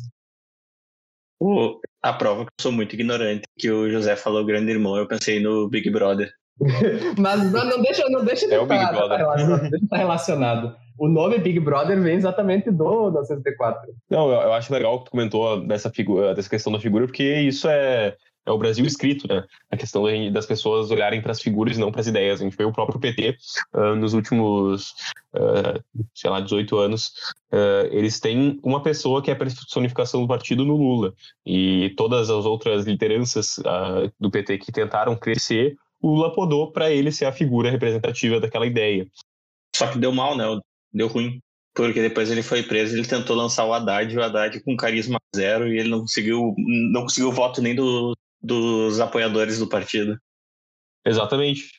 [1.40, 5.07] O, a prova que eu sou muito ignorante, que o José falou grande irmão, eu
[5.07, 6.31] pensei no Big Brother.
[7.18, 10.77] Mas não, não, deixa, não deixa de é estar, tá, tá relacionado, deixa estar relacionado.
[10.98, 13.94] O nome Big Brother vem exatamente do 904.
[14.11, 17.40] Não, eu, eu acho legal que tu comentou dessa, figura, dessa questão da figura, porque
[17.40, 18.16] isso é,
[18.48, 19.44] é o Brasil escrito, né?
[19.70, 22.40] A questão das pessoas olharem para as figuras e não para as ideias.
[22.40, 23.37] A gente vê o próprio PT
[23.74, 24.92] uh, nos últimos,
[25.34, 27.08] uh, sei lá, 18 anos,
[27.52, 31.12] uh, eles têm uma pessoa que é a personificação do partido no Lula.
[31.44, 33.56] E todas as outras lideranças
[34.18, 38.66] do PT que tentaram crescer, o Lula podou para ele ser a figura representativa daquela
[38.66, 39.06] ideia.
[39.76, 40.44] Só que deu mal, né?
[40.92, 41.38] Deu ruim
[41.74, 45.68] Porque depois ele foi preso, ele tentou lançar o Haddad, o Haddad com carisma zero,
[45.68, 50.18] e ele não conseguiu, não conseguiu voto nem do, dos apoiadores do partido.
[51.05, 51.79] Exatamente.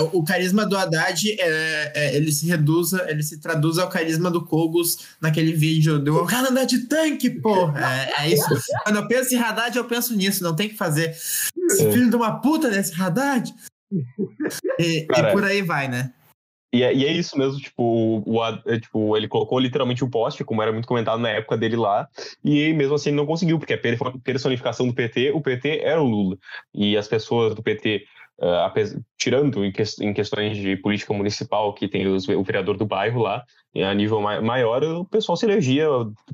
[0.00, 4.44] O, carisma do Haddad, é, é, ele se reduz, ele se traduz ao carisma do
[4.44, 7.80] Kogos naquele vídeo do cara andar de tanque, porra.
[7.84, 8.46] É, é, isso.
[8.84, 11.10] Quando eu penso em Haddad, eu penso nisso, não tem que fazer.
[11.10, 11.90] Esse é.
[11.90, 13.52] filho de uma puta desse Haddad.
[14.78, 16.12] E, e por aí vai, né?
[16.72, 20.44] E é, e é, isso mesmo, tipo, o, é, tipo, ele colocou literalmente o poste,
[20.44, 22.06] como era muito comentado na época dele lá,
[22.44, 23.80] e mesmo assim ele não conseguiu, porque a
[24.22, 26.36] personificação do PT, o PT era o Lula.
[26.74, 28.04] E as pessoas do PT
[28.40, 32.86] uh, tirando em, que, em, questões de política municipal, que tem os, o vereador do
[32.86, 33.44] bairro lá,
[33.76, 35.86] a nível ma maior, o pessoal se elegia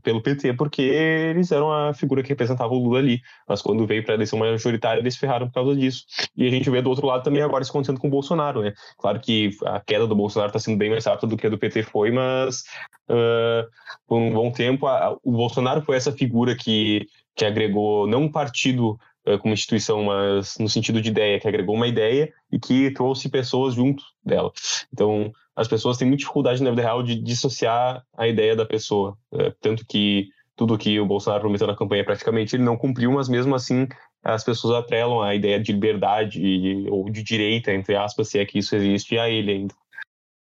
[0.02, 3.20] pelo PT porque eles eram a figura que representava o Lula ali.
[3.48, 6.04] Mas quando veio para a eleição majoritária, eles ferraram por causa disso.
[6.36, 8.72] E a gente vê do outro lado também agora isso acontecendo com o Bolsonaro, né?
[8.98, 11.58] Claro que a queda do Bolsonaro está sendo bem mais rápida do que a do
[11.58, 12.62] PT foi, mas
[13.10, 13.68] uh,
[14.06, 18.32] por um bom tempo a, o Bolsonaro foi essa figura que, que agregou não um
[18.32, 18.98] partido
[19.40, 23.74] como instituição, mas no sentido de ideia, que agregou uma ideia e que trouxe pessoas
[23.74, 24.52] junto dela.
[24.92, 29.16] Então, as pessoas têm muita dificuldade na vida real de dissociar a ideia da pessoa.
[29.32, 33.28] É, tanto que tudo que o Bolsonaro prometeu na campanha praticamente ele não cumpriu, mas
[33.28, 33.88] mesmo assim
[34.22, 36.40] as pessoas atrelam a ideia de liberdade
[36.88, 39.74] ou de direita, entre aspas, se é que isso existe, a ele ainda.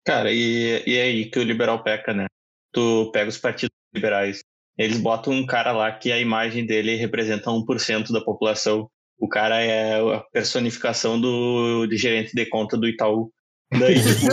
[0.07, 2.27] Cara, e, e é aí que o liberal peca, né?
[2.73, 4.41] Tu pega os partidos liberais,
[4.79, 8.89] eles botam um cara lá que a imagem dele representa 1% da população.
[9.19, 13.33] O cara é a personificação do, do gerente de conta do Itaú.
[13.71, 14.31] Daí, tipo,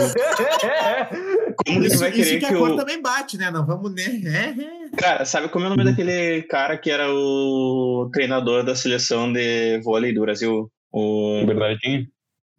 [1.66, 3.50] como isso, que vai querer que, que a cor também bate, né?
[3.50, 4.56] Não vamos né?
[4.96, 9.80] Cara, sabe como é o nome daquele cara que era o treinador da seleção de
[9.80, 10.70] vôlei do Brasil?
[10.92, 12.06] O Bernardinho?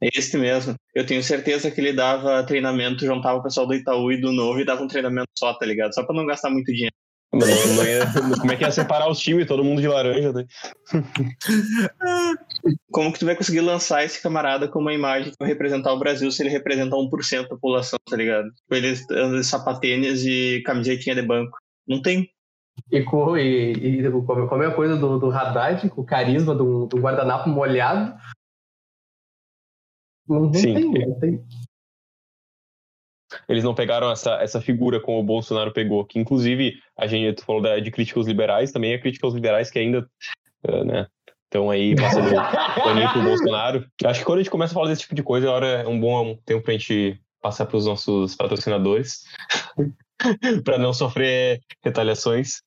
[0.01, 0.75] Este mesmo.
[0.93, 4.59] Eu tenho certeza que ele dava treinamento, juntava o pessoal do Itaú e do Novo
[4.59, 5.95] e dava um treinamento só, tá ligado?
[5.95, 6.93] Só pra não gastar muito dinheiro.
[7.33, 8.05] Não, não ia,
[8.39, 10.31] como é que ia separar os times, todo mundo de laranja?
[10.31, 10.45] Né?
[12.91, 15.99] Como que tu vai conseguir lançar esse camarada com uma imagem que vai representar o
[15.99, 18.49] Brasil se ele representa 1% da população, tá ligado?
[18.67, 21.57] Com ele andando de sapatênis e camisetinha de banco.
[21.87, 22.29] Não tem.
[22.91, 26.87] E, com, e, e como é a coisa do, do Haddad, com o carisma do,
[26.87, 28.15] do guardanapo molhado.
[30.27, 30.73] Não, Sim.
[30.73, 31.45] tem, não tem
[33.47, 37.61] eles não pegaram essa, essa figura como o Bolsonaro pegou, que inclusive a gente falou
[37.61, 40.09] da, de crítica aos liberais, também é crítica aos liberais que ainda
[40.67, 41.07] uh, né,
[41.45, 42.29] estão aí passando
[42.83, 43.89] paninho pro Bolsonaro.
[44.05, 45.87] Acho que quando a gente começa a falar desse tipo de coisa, a hora é
[45.87, 49.23] um bom tempo pra gente passar para os nossos patrocinadores,
[50.63, 52.61] para não sofrer retaliações.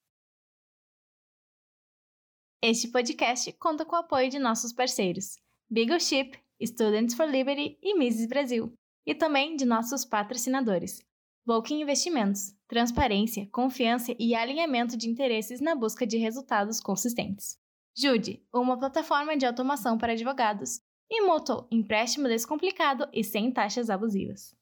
[2.63, 5.37] Este podcast conta com o apoio de nossos parceiros:
[5.71, 8.75] Beagle Ship, Students for Liberty e Mises Brasil
[9.11, 11.03] e também de nossos patrocinadores.
[11.45, 17.59] Volkin Investimentos, transparência, confiança e alinhamento de interesses na busca de resultados consistentes.
[17.93, 20.79] Jude, uma plataforma de automação para advogados.
[21.11, 24.55] E Moto, empréstimo descomplicado e sem taxas abusivas.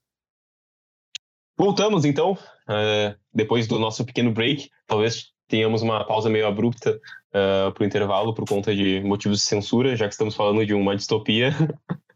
[1.55, 4.71] Voltamos então, uh, depois do nosso pequeno break.
[4.87, 9.45] Talvez tenhamos uma pausa meio abrupta uh, para o intervalo por conta de motivos de
[9.45, 11.51] censura, já que estamos falando de uma distopia.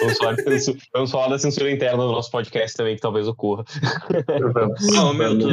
[0.00, 3.64] vamos, falar censura, vamos, falar da censura interna do nosso podcast também, que talvez ocorra.
[4.92, 5.48] Não, meu, tu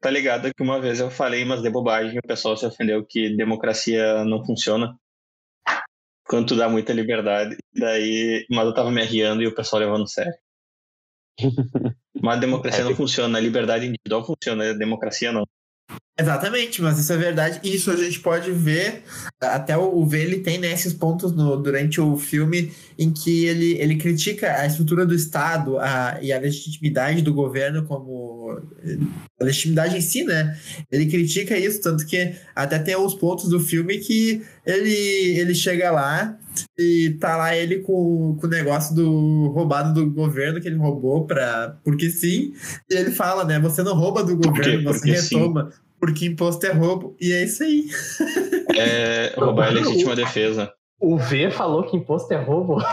[0.00, 3.36] tá ligado que uma vez eu falei mas de bobagem, o pessoal se ofendeu que
[3.36, 4.96] democracia não funciona.
[6.28, 10.08] Quando tu dá muita liberdade, daí, mas eu tava me arriando e o pessoal levando
[10.08, 10.34] sério.
[12.20, 15.46] Mas a democracia é, não funciona, a liberdade individual funciona, a democracia não.
[16.20, 17.60] Exatamente, mas isso é verdade.
[17.62, 19.04] Isso a gente pode ver,
[19.40, 23.94] até o, V ele tem né, pontos no, durante o filme em que ele, ele
[23.94, 28.60] critica a estrutura do Estado a, e a legitimidade do governo como
[29.40, 30.58] a legitimidade em si, né?
[30.90, 35.92] Ele critica isso, tanto que até tem os pontos do filme que ele, ele chega
[35.92, 36.36] lá
[36.78, 41.26] e tá lá ele com, com o negócio do roubado do governo que ele roubou
[41.26, 42.52] pra, porque sim,
[42.90, 43.58] e ele fala, né?
[43.60, 45.70] Você não rouba do governo, você porque retoma.
[45.70, 47.16] Sim porque imposto é roubo.
[47.20, 47.86] E é isso aí.
[48.80, 50.72] É roubar é legítima defesa.
[51.00, 52.76] O V falou que imposto é roubo?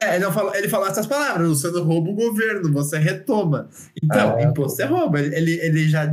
[0.00, 3.68] É, ele, falou, ele falou essas palavras, você não rouba o governo, você retoma.
[4.00, 5.18] Então, ah, imposto é roubo.
[5.18, 6.06] Ele, ele já,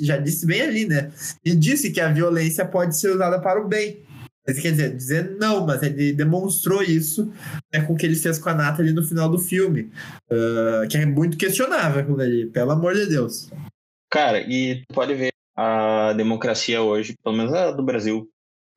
[0.00, 1.10] já disse bem ali, né?
[1.44, 3.98] E disse que a violência pode ser usada para o bem.
[4.52, 7.32] Mas, quer dizer, dizer não, mas ele demonstrou isso
[7.72, 9.90] né, com o que ele fez com a Nathalie no final do filme.
[10.30, 13.50] Uh, que é muito questionável ali, pelo amor de Deus.
[14.10, 18.28] Cara, e pode ver a democracia hoje, pelo menos a do Brasil,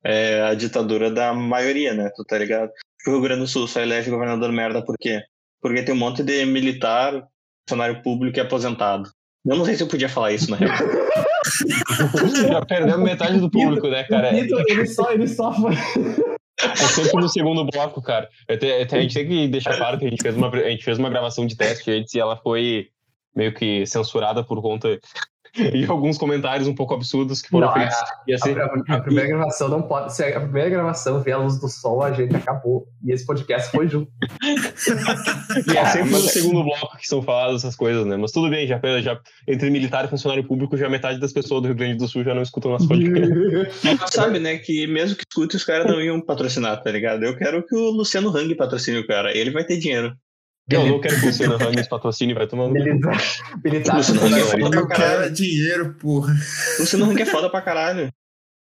[0.02, 2.10] é a ditadura da maioria, né?
[2.16, 2.70] Tu tá ligado?
[3.06, 5.22] O Rio Grande do Sul só elege governador merda por quê?
[5.60, 7.22] Porque tem um monte de militar,
[7.68, 9.10] funcionário público e aposentado.
[9.46, 10.76] Eu não sei se eu podia falar isso na real.
[12.48, 14.36] Já perdemos metade do público, né, cara?
[14.36, 15.74] ele só, ele só foi.
[16.58, 18.28] É sempre no segundo bloco, cara.
[18.48, 20.84] Até, até a gente tem que deixar claro que a gente fez uma, a gente
[20.84, 22.88] fez uma gravação de teste antes e ela foi
[23.34, 24.98] meio que censurada por conta
[25.74, 27.96] e alguns comentários um pouco absurdos que foram não, feitos.
[27.96, 30.14] A, assim, a, a, primeira gravação não pode.
[30.14, 32.86] Se a primeira gravação vê a luz do sol, a gente acabou.
[33.04, 34.10] E esse podcast foi junto.
[35.72, 38.16] e é sempre no segundo bloco que são faladas essas coisas, né?
[38.16, 41.68] Mas tudo bem, já, já entre militar e funcionário público, já metade das pessoas do
[41.68, 43.30] Rio Grande do Sul já não escutam nosso podcast.
[44.12, 44.58] sabe, né?
[44.58, 47.24] Que mesmo que escute, os caras não iam patrocinar, tá ligado?
[47.24, 49.36] Eu quero que o Luciano Hang patrocine o cara.
[49.36, 50.14] Ele vai ter dinheiro.
[50.68, 52.72] Eu não quero que o Luciano Ramos patrocine, vai tomando.
[52.72, 53.16] Militar.
[53.62, 54.00] Militar.
[54.72, 56.34] Eu quero dinheiro, porra.
[56.76, 58.12] O Luciano Hang é foda pra caralho.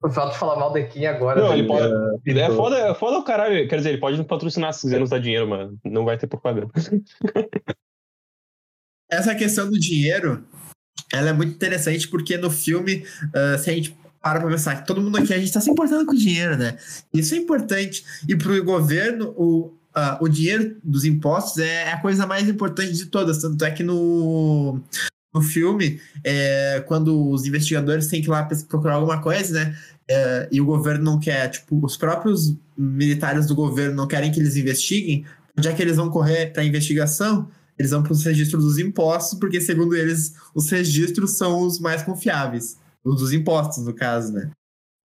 [0.02, 1.42] O fato de falar mal da Kim agora.
[1.42, 1.86] Não, ele pode.
[1.86, 3.68] Uh, é, foda, é foda o caralho.
[3.68, 6.26] Quer dizer, ele pode nos patrocinar se quiser nos dar dinheiro, mas não vai ter
[6.26, 6.72] propaganda.
[9.10, 10.42] Essa questão do dinheiro,
[11.12, 14.86] ela é muito interessante porque no filme, uh, se a gente para pra pensar que
[14.86, 16.78] todo mundo aqui, a gente tá se importando com dinheiro, né?
[17.12, 18.04] Isso é importante.
[18.28, 22.92] E pro governo, o, uh, o dinheiro dos impostos é, é a coisa mais importante
[22.92, 23.38] de todas.
[23.38, 24.80] Tanto é que no,
[25.32, 29.78] no filme, é, quando os investigadores têm que ir lá procurar alguma coisa, né?
[30.08, 34.40] É, e o governo não quer, tipo, os próprios militares do governo não querem que
[34.40, 35.24] eles investiguem,
[35.58, 37.48] já que eles vão correr para a investigação,
[37.78, 42.02] eles vão para os registros dos impostos, porque segundo eles, os registros são os mais
[42.02, 42.78] confiáveis.
[43.04, 44.50] Os dos impostos, no caso, né?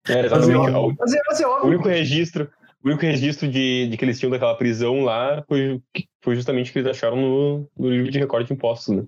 [0.08, 0.72] É, exatamente.
[1.00, 2.50] Mas, mas é, o único registro
[2.84, 5.82] o único registro de, de que eles tinham daquela prisão lá foi,
[6.24, 9.04] foi justamente que eles acharam no, no livro de recorde de impostos, né?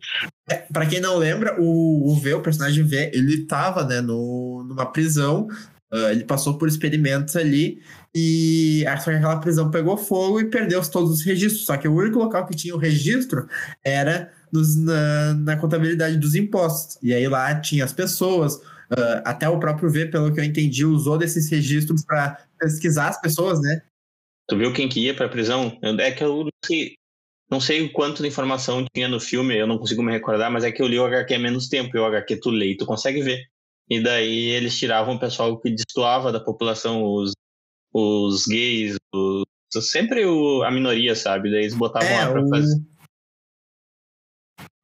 [0.50, 4.64] É, pra quem não lembra, o, o V, o personagem V, ele tava, né, no,
[4.68, 5.48] numa prisão,
[5.92, 7.82] uh, ele passou por experimentos ali,
[8.16, 11.66] e só que aquela prisão pegou fogo e perdeu todos os registros.
[11.66, 13.48] Só que o único local que tinha o registro
[13.84, 17.00] era nos, na, na contabilidade dos impostos.
[17.02, 18.62] E aí lá tinha as pessoas,
[18.94, 23.20] Uh, até o próprio V, pelo que eu entendi, usou desses registros para pesquisar as
[23.20, 23.82] pessoas, né?
[24.48, 25.78] Tu viu quem que ia para prisão?
[26.00, 26.96] É que eu não sei,
[27.50, 30.64] não sei o quanto de informação tinha no filme, eu não consigo me recordar, mas
[30.64, 32.78] é que eu li o HQ há menos tempo, e o HQ tu lê e
[32.78, 33.42] tu consegue ver.
[33.90, 37.32] E daí eles tiravam o pessoal que destoava da população, os,
[37.94, 39.44] os gays, os,
[39.90, 41.50] sempre o, a minoria, sabe?
[41.50, 42.76] Daí eles botavam é, lá pra fazer.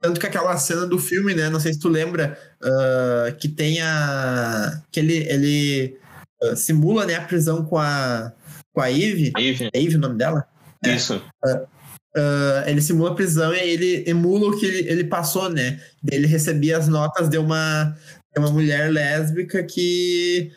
[0.02, 1.50] Tanto que aquela cena do filme, né?
[1.50, 4.82] Não sei se tu lembra, uh, que tem a.
[4.90, 5.98] que ele, ele
[6.42, 8.32] uh, simula né, a prisão com a.
[8.74, 9.34] com a Eve.
[9.38, 9.70] Eve.
[9.74, 10.48] É Eve o nome dela?
[10.86, 10.96] É.
[10.96, 11.22] Isso.
[11.46, 15.82] Uh, ele simula a prisão e ele emula o que ele, ele passou, né?
[16.10, 17.94] Ele recebia as notas de uma,
[18.34, 20.50] de uma mulher lésbica que.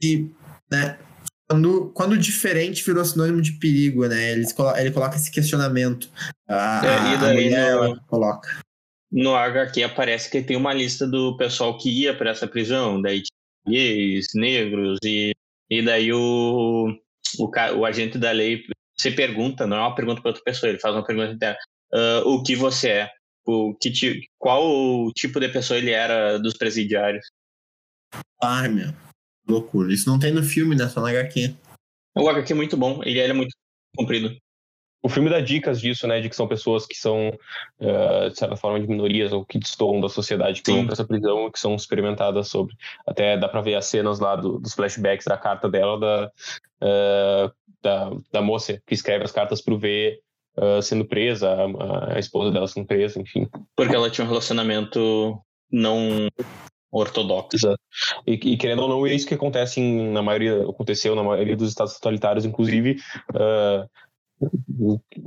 [0.00, 0.30] que
[0.70, 0.98] né?
[1.50, 4.32] Quando, quando diferente virou sinônimo de perigo, né?
[4.32, 4.46] Ele,
[4.78, 6.08] ele coloca esse questionamento.
[6.48, 8.48] A, é, e daí a mulher, no, coloca
[9.10, 13.22] no HQ aparece que tem uma lista do pessoal que ia para essa prisão, daí
[13.66, 15.32] gays, negros, e,
[15.68, 16.88] e daí o,
[17.38, 18.64] o, o agente da lei
[18.98, 21.58] se pergunta, não é uma pergunta para outra pessoa, ele faz uma pergunta interna,
[21.92, 23.10] uh, o que você é?
[23.46, 23.90] O que
[24.38, 27.26] qual o tipo de pessoa ele era dos presidiários?
[28.40, 28.92] Ai, meu,
[29.48, 29.92] loucura.
[29.92, 30.86] Isso não tem no filme, né?
[30.88, 31.54] Só na HQ.
[32.16, 33.50] O HQ é muito bom, ele é muito
[33.96, 34.36] comprido
[35.02, 36.20] o filme dá dicas disso, né?
[36.20, 37.28] De que são pessoas que são,
[37.80, 40.78] uh, de certa forma, de minorias ou que destoam da sociedade, que Sim.
[40.78, 42.74] vão para essa prisão e que são experimentadas sobre.
[43.06, 46.30] Até dá para ver as cenas lá do, dos flashbacks da carta dela, da,
[46.82, 50.20] uh, da, da, moça que escreve as cartas pro V
[50.58, 53.48] uh, sendo presa, a, a, esposa dela sendo presa, enfim.
[53.74, 55.40] Porque ela tinha um relacionamento
[55.72, 56.28] não
[56.92, 57.56] ortodoxo.
[57.56, 57.80] Exato.
[58.26, 61.56] E, e, querendo ou não, é isso que acontece em, na maioria, aconteceu na maioria
[61.56, 62.96] dos estados totalitários, inclusive.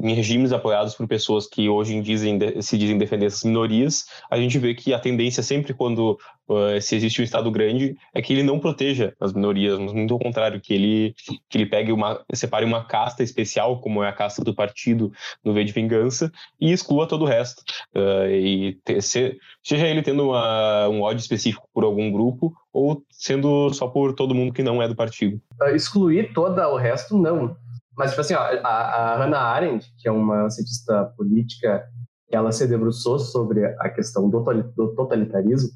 [0.02, 4.58] Em regimes apoiados por pessoas que hoje dizem, se dizem defender essas minorias, a gente
[4.58, 8.42] vê que a tendência sempre quando uh, se existe um Estado grande é que ele
[8.42, 11.16] não proteja as minorias, mas muito ao contrário, que ele,
[11.48, 15.12] que ele pegue uma, separe uma casta especial, como é a casta do partido
[15.44, 17.62] no V de Vingança, e exclua todo o resto.
[17.96, 23.04] Uh, e te, se, seja ele tendo uma, um ódio específico por algum grupo, ou
[23.12, 25.40] sendo só por todo mundo que não é do partido.
[25.76, 27.56] Excluir todo o resto, não
[27.98, 31.88] mas, tipo assim, ó, a, a Hannah Arendt, que é uma cientista política,
[32.32, 34.40] ela se debruçou sobre a questão do,
[34.76, 35.70] do totalitarismo,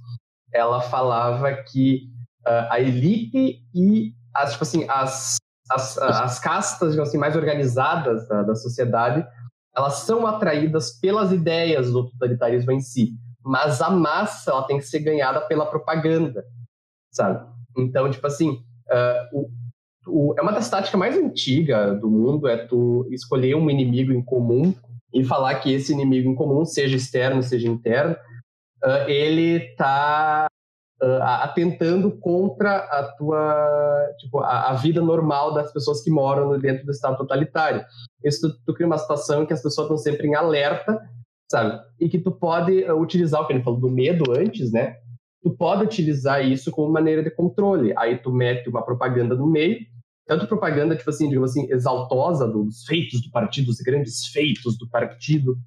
[0.54, 2.10] ela falava que
[2.48, 5.38] uh, a elite e as, tipo assim, as,
[5.70, 9.26] as, as castas digamos assim, mais organizadas da, da sociedade,
[9.76, 13.14] elas são atraídas pelas ideias do totalitarismo em si,
[13.44, 16.44] mas a massa ela tem que ser ganhada pela propaganda,
[17.12, 17.46] sabe?
[17.78, 18.50] Então, tipo assim,
[18.90, 19.50] uh, o,
[20.08, 24.24] o, é uma das táticas mais antigas do mundo, é tu escolher um inimigo em
[24.24, 24.74] comum
[25.14, 28.16] e falar que esse inimigo em comum, seja externo, seja interno,
[28.84, 30.48] uh, ele está
[31.02, 36.86] uh, atentando contra a tua, tipo, a, a, vida normal das pessoas que moram dentro
[36.86, 37.84] do Estado totalitário.
[38.24, 41.00] Isso tu, tu cria uma situação em que as pessoas estão sempre em alerta,
[41.50, 41.80] sabe?
[42.00, 44.98] E que tu pode uh, utilizar o que ele falou do medo antes, né?
[45.42, 47.94] Tu pode utilizar isso como maneira de controle.
[47.98, 49.80] Aí tu mete uma propaganda no meio,
[50.28, 54.88] tanto propaganda, tipo assim, digamos assim, exaltosa dos feitos do partido, dos grandes feitos do
[54.90, 55.58] partido,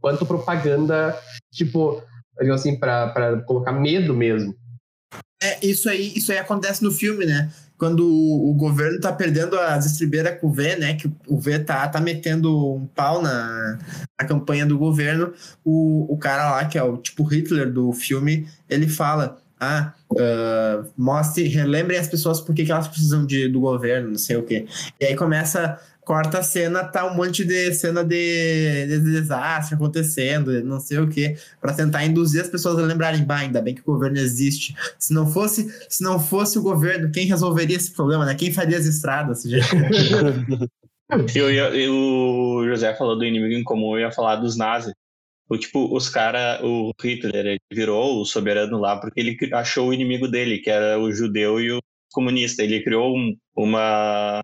[0.00, 1.18] quanto propaganda,
[1.52, 2.02] tipo,
[2.38, 4.56] digamos assim, para colocar medo mesmo.
[5.42, 7.52] É, isso aí, isso aí acontece no filme, né?
[7.76, 10.94] Quando o, o governo tá perdendo as estribeiras com o V, né?
[10.94, 13.78] Que o V tá, tá metendo um pau na,
[14.18, 18.48] na campanha do governo, o, o cara lá, que é o tipo Hitler do filme,
[18.70, 24.10] ele fala: ah, uh, mostre, relembrem as pessoas por que, elas precisam de, do governo,
[24.10, 24.66] não sei o quê.
[25.00, 30.62] E aí começa corta a cena, tá um monte de cena de, de desastre acontecendo,
[30.62, 33.80] não sei o que, para tentar induzir as pessoas a lembrarem, bah, ainda bem que
[33.80, 34.74] o governo existe.
[34.98, 38.34] Se não fosse, se não fosse o governo, quem resolveria esse problema, né?
[38.34, 39.44] Quem faria as estradas?
[41.34, 44.92] eu, eu, o José falou do inimigo em comum, eu ia falar dos nazis.
[45.48, 49.94] O, tipo, os caras, o Hitler, ele virou o soberano lá porque ele achou o
[49.94, 51.80] inimigo dele, que era o judeu e o
[52.12, 52.62] comunista.
[52.62, 54.42] Ele criou um, uma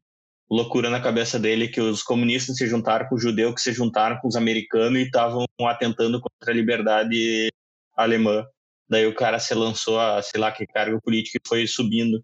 [0.50, 4.18] loucura na cabeça dele que os comunistas se juntaram com os judeus, que se juntaram
[4.20, 7.48] com os americanos e estavam atentando contra a liberdade
[7.96, 8.44] alemã.
[8.88, 12.22] Daí o cara se lançou a, sei lá, que cargo político e foi subindo.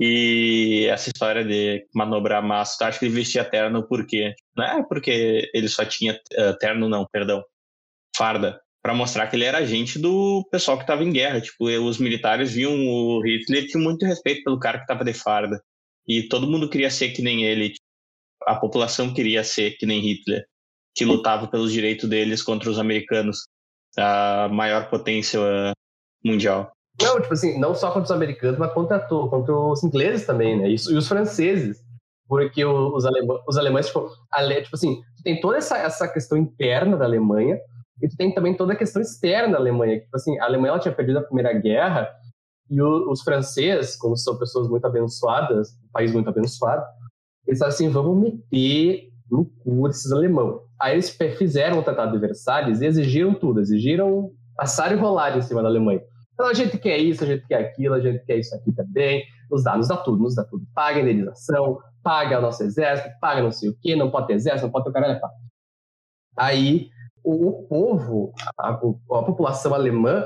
[0.00, 4.34] E essa história de manobrar massa, acho que ele vestia terno por quê?
[4.56, 7.44] Não é porque ele só tinha uh, terno, não, perdão,
[8.22, 11.40] farda, para mostrar que ele era agente do pessoal que estava em guerra.
[11.40, 15.60] Tipo, os militares viam o Hitler tinham muito respeito pelo cara que estava de farda
[16.06, 17.72] e todo mundo queria ser que nem ele.
[18.46, 20.44] A população queria ser que nem Hitler,
[20.94, 23.46] que lutava pelos direitos deles contra os americanos,
[23.96, 25.40] a maior potência
[26.24, 26.72] mundial.
[27.00, 30.68] Não, tipo assim, não só contra os americanos, mas contra, contra os ingleses também, né?
[30.68, 31.78] E, e os franceses.
[32.28, 36.96] Porque os, alemães, os alemães, tipo, ale, tipo assim, tem toda essa, essa questão interna
[36.96, 37.58] da Alemanha
[38.00, 40.00] e tu tem também toda a questão externa da Alemanha.
[40.00, 42.08] Tipo assim, a Alemanha ela tinha perdido a Primeira Guerra
[42.70, 46.84] e o, os franceses, como são pessoas muito abençoadas, um país muito abençoado,
[47.46, 50.60] eles falaram assim, vamos meter no cu desses alemão.
[50.80, 55.42] Aí eles fizeram o Tratado de Versalhes e exigiram tudo, exigiram passar e rolar em
[55.42, 56.00] cima da Alemanha.
[56.34, 59.24] Então a gente quer isso, a gente quer aquilo, a gente quer isso aqui também,
[59.50, 60.64] nos dá, nos dá tudo, nos dá tudo.
[60.74, 64.34] Paga a indenização, paga o nosso exército, paga não sei o quê, não pode ter
[64.34, 65.20] exército, não pode ter o caralho.
[66.36, 66.88] Aí
[67.24, 70.24] o, o povo, a, a, população alemã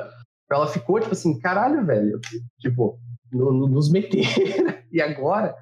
[0.51, 2.20] ela ficou tipo assim, caralho, velho,
[2.61, 2.99] tipo,
[3.32, 4.24] no, no, nos meter,
[4.92, 5.55] e agora,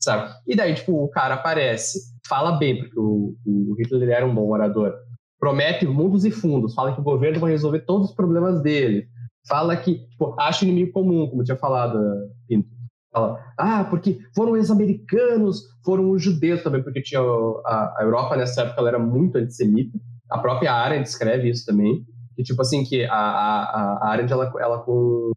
[0.00, 0.32] sabe?
[0.46, 1.98] E daí, tipo, o cara aparece,
[2.28, 4.94] fala bem, porque o, o Hitler era um bom orador,
[5.40, 9.08] promete mundos e fundos, fala que o governo vai resolver todos os problemas dele,
[9.48, 11.98] fala que, tipo, acha inimigo comum, como tinha falado,
[12.46, 12.68] Pinto.
[13.10, 18.36] Fala, ah, porque foram os americanos, foram os judeus também, porque tinha a, a Europa
[18.36, 19.98] nessa época ela era muito antissemita.
[20.30, 22.04] A própria Arendt escreve isso também.
[22.36, 24.84] E, tipo assim, que a, a, a Arendt, ela, ela,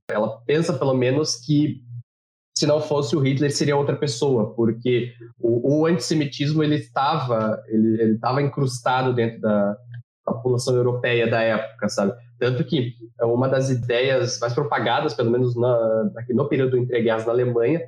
[0.09, 1.81] ela pensa pelo menos que
[2.55, 8.13] se não fosse o Hitler seria outra pessoa, porque o, o antissemitismo ele estava ele
[8.13, 9.75] estava incrustado dentro da,
[10.23, 12.13] população europeia da época, sabe?
[12.39, 17.01] Tanto que é uma das ideias mais propagadas, pelo menos na, aqui no período entre
[17.01, 17.81] guerras na Alemanha,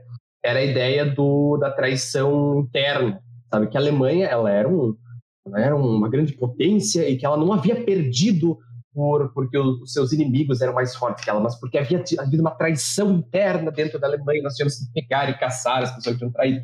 [0.43, 3.67] era a ideia do, da traição interna, sabe?
[3.67, 4.95] Que a Alemanha ela era, um,
[5.55, 8.57] era uma grande potência e que ela não havia perdido
[8.93, 12.55] por, porque os seus inimigos eram mais fortes que ela, mas porque havia havido uma
[12.55, 16.31] traição interna dentro da Alemanha, nós tínhamos que pegar e caçar as pessoas que tinham
[16.31, 16.63] traído,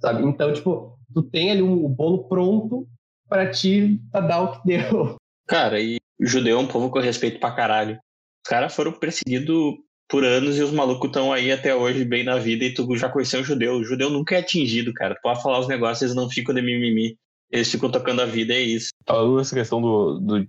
[0.00, 0.24] sabe?
[0.24, 2.86] Então, tipo, tu tem ali um, um bolo pronto
[3.28, 5.16] para ti pra dar o que deu.
[5.46, 7.98] Cara, e judeu é um povo com respeito pra caralho.
[8.44, 9.74] Os caras foram perseguidos
[10.08, 13.08] por anos e os malucos estão aí até hoje bem na vida e tu já
[13.08, 13.74] conheceu o judeu.
[13.74, 15.16] O judeu nunca é atingido, cara.
[15.16, 17.18] Tu pode falar os negócios, eles não ficam de mimimi.
[17.50, 18.90] Eles ficam tocando a vida, é isso.
[19.06, 20.46] Falando essa questão do, do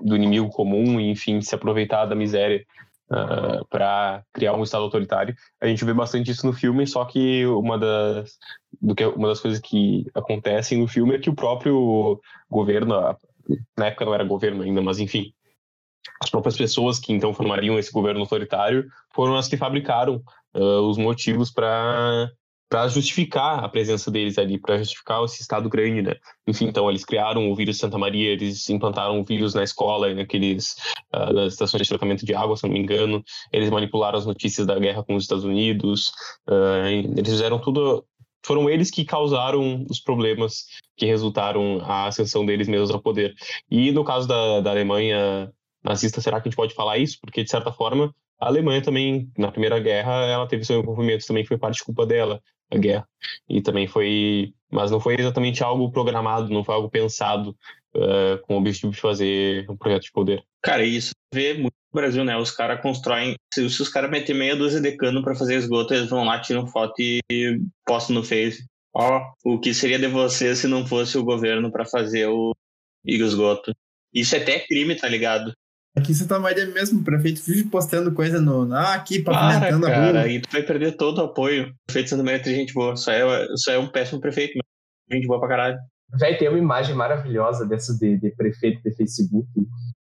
[0.00, 2.64] do inimigo comum enfim, se aproveitar da miséria
[3.10, 5.34] uh, ah, para criar um Estado autoritário.
[5.60, 8.38] A gente vê bastante isso no filme, só que uma das,
[8.80, 12.20] do que, uma das coisas que acontecem no filme é que o próprio
[12.50, 12.94] governo,
[13.76, 15.32] na época não era governo ainda, mas enfim,
[16.20, 20.22] as próprias pessoas que então formariam esse governo autoritário foram as que fabricaram
[20.54, 22.30] uh, os motivos para
[22.72, 26.14] para justificar a presença deles ali, para justificar esse estado grande, né?
[26.48, 30.76] Enfim, então eles criaram o vírus Santa Maria, eles implantaram o vírus na escola, naqueles
[31.14, 34.66] uh, nas estações de tratamento de água, se não me engano, eles manipularam as notícias
[34.66, 36.14] da guerra com os Estados Unidos,
[36.48, 38.06] uh, eles fizeram tudo
[38.42, 40.64] foram eles que causaram os problemas
[40.96, 43.34] que resultaram a ascensão deles mesmos ao poder.
[43.70, 45.52] E no caso da, da Alemanha
[45.84, 47.18] nazista, será que a gente pode falar isso?
[47.20, 51.44] Porque, de certa forma, a Alemanha também, na Primeira Guerra, ela teve seu envolvimento, também
[51.44, 52.42] foi parte de culpa dela,
[52.76, 53.08] a guerra.
[53.48, 54.52] E também foi.
[54.70, 57.56] Mas não foi exatamente algo programado, não foi algo pensado
[57.94, 60.42] uh, com o objetivo de fazer um projeto de poder.
[60.62, 62.36] Cara, isso vê muito no Brasil, né?
[62.36, 63.34] Os caras constroem.
[63.52, 66.40] Se, se os caras meterem meia dúzia de cano para fazer esgoto, eles vão lá,
[66.40, 67.20] tiram foto e
[67.84, 68.64] postam no Face.
[68.94, 72.54] Ó, o que seria de você se não fosse o governo para fazer o
[73.04, 73.72] esgoto?
[74.12, 75.54] Isso é até crime, tá ligado?
[75.96, 78.72] Aqui você tá mais mesmo, o prefeito vive postando coisa no.
[78.72, 80.28] Ah, aqui, pavimentando a rua.
[80.28, 81.68] E tu vai perder todo o apoio.
[81.68, 82.96] O prefeito de Santa Maria tem gente boa.
[82.96, 85.76] Só é, só é um péssimo prefeito, mas gente boa pra caralho.
[86.18, 89.48] Véi, tem uma imagem maravilhosa dessa de, de prefeito de Facebook.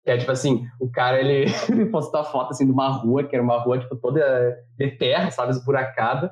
[0.04, 3.24] Que é tipo assim, o cara ele, ele postou a foto assim de uma rua,
[3.24, 6.30] que era uma rua tipo toda de terra, sabe, esburacada.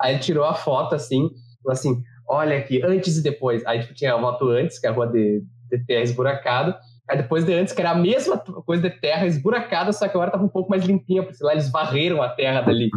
[0.00, 1.28] Aí ele tirou a foto assim,
[1.62, 3.64] falou assim: olha aqui, antes e depois.
[3.64, 5.40] Aí tipo, tinha a foto antes, que é a rua de,
[5.70, 6.76] de terra esburacada.
[7.08, 10.30] Aí depois de antes, que era a mesma coisa de terra esburacada, só que agora
[10.30, 12.90] tava um pouco mais limpinha, porque lá eles varreram a terra dali.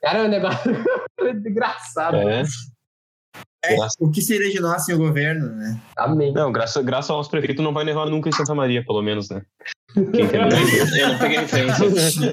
[0.00, 0.72] Cara, é um negócio
[1.46, 2.16] engraçado.
[2.16, 2.42] É.
[3.64, 5.80] É, o que seria de nós sem o governo, né?
[5.96, 6.32] Amém.
[6.32, 9.28] Não, graças, graças ao nosso prefeito não vai nevar nunca em Santa Maria, pelo menos,
[9.30, 9.42] né?
[9.96, 12.32] Eu não peguei referência.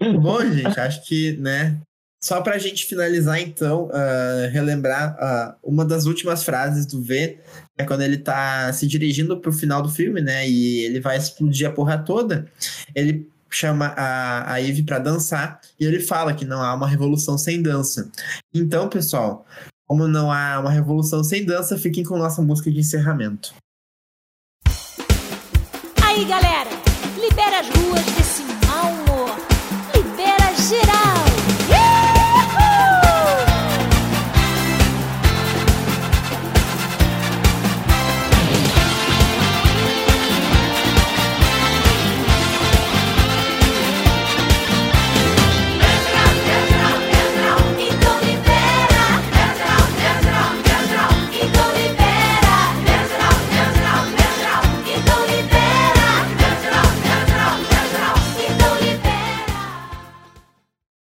[0.20, 1.78] Bom, gente, acho que, né,
[2.24, 7.38] só para a gente finalizar, então, uh, relembrar uh, uma das últimas frases do V,
[7.76, 10.48] é quando ele está se dirigindo para o final do filme, né?
[10.48, 12.46] E ele vai explodir a porra toda.
[12.94, 17.36] Ele chama a, a Eve para dançar e ele fala que não há uma revolução
[17.36, 18.10] sem dança.
[18.54, 19.44] Então, pessoal,
[19.86, 23.52] como não há uma revolução sem dança, fiquem com nossa música de encerramento.
[26.02, 26.70] Aí, galera,
[27.20, 28.23] libera as ruas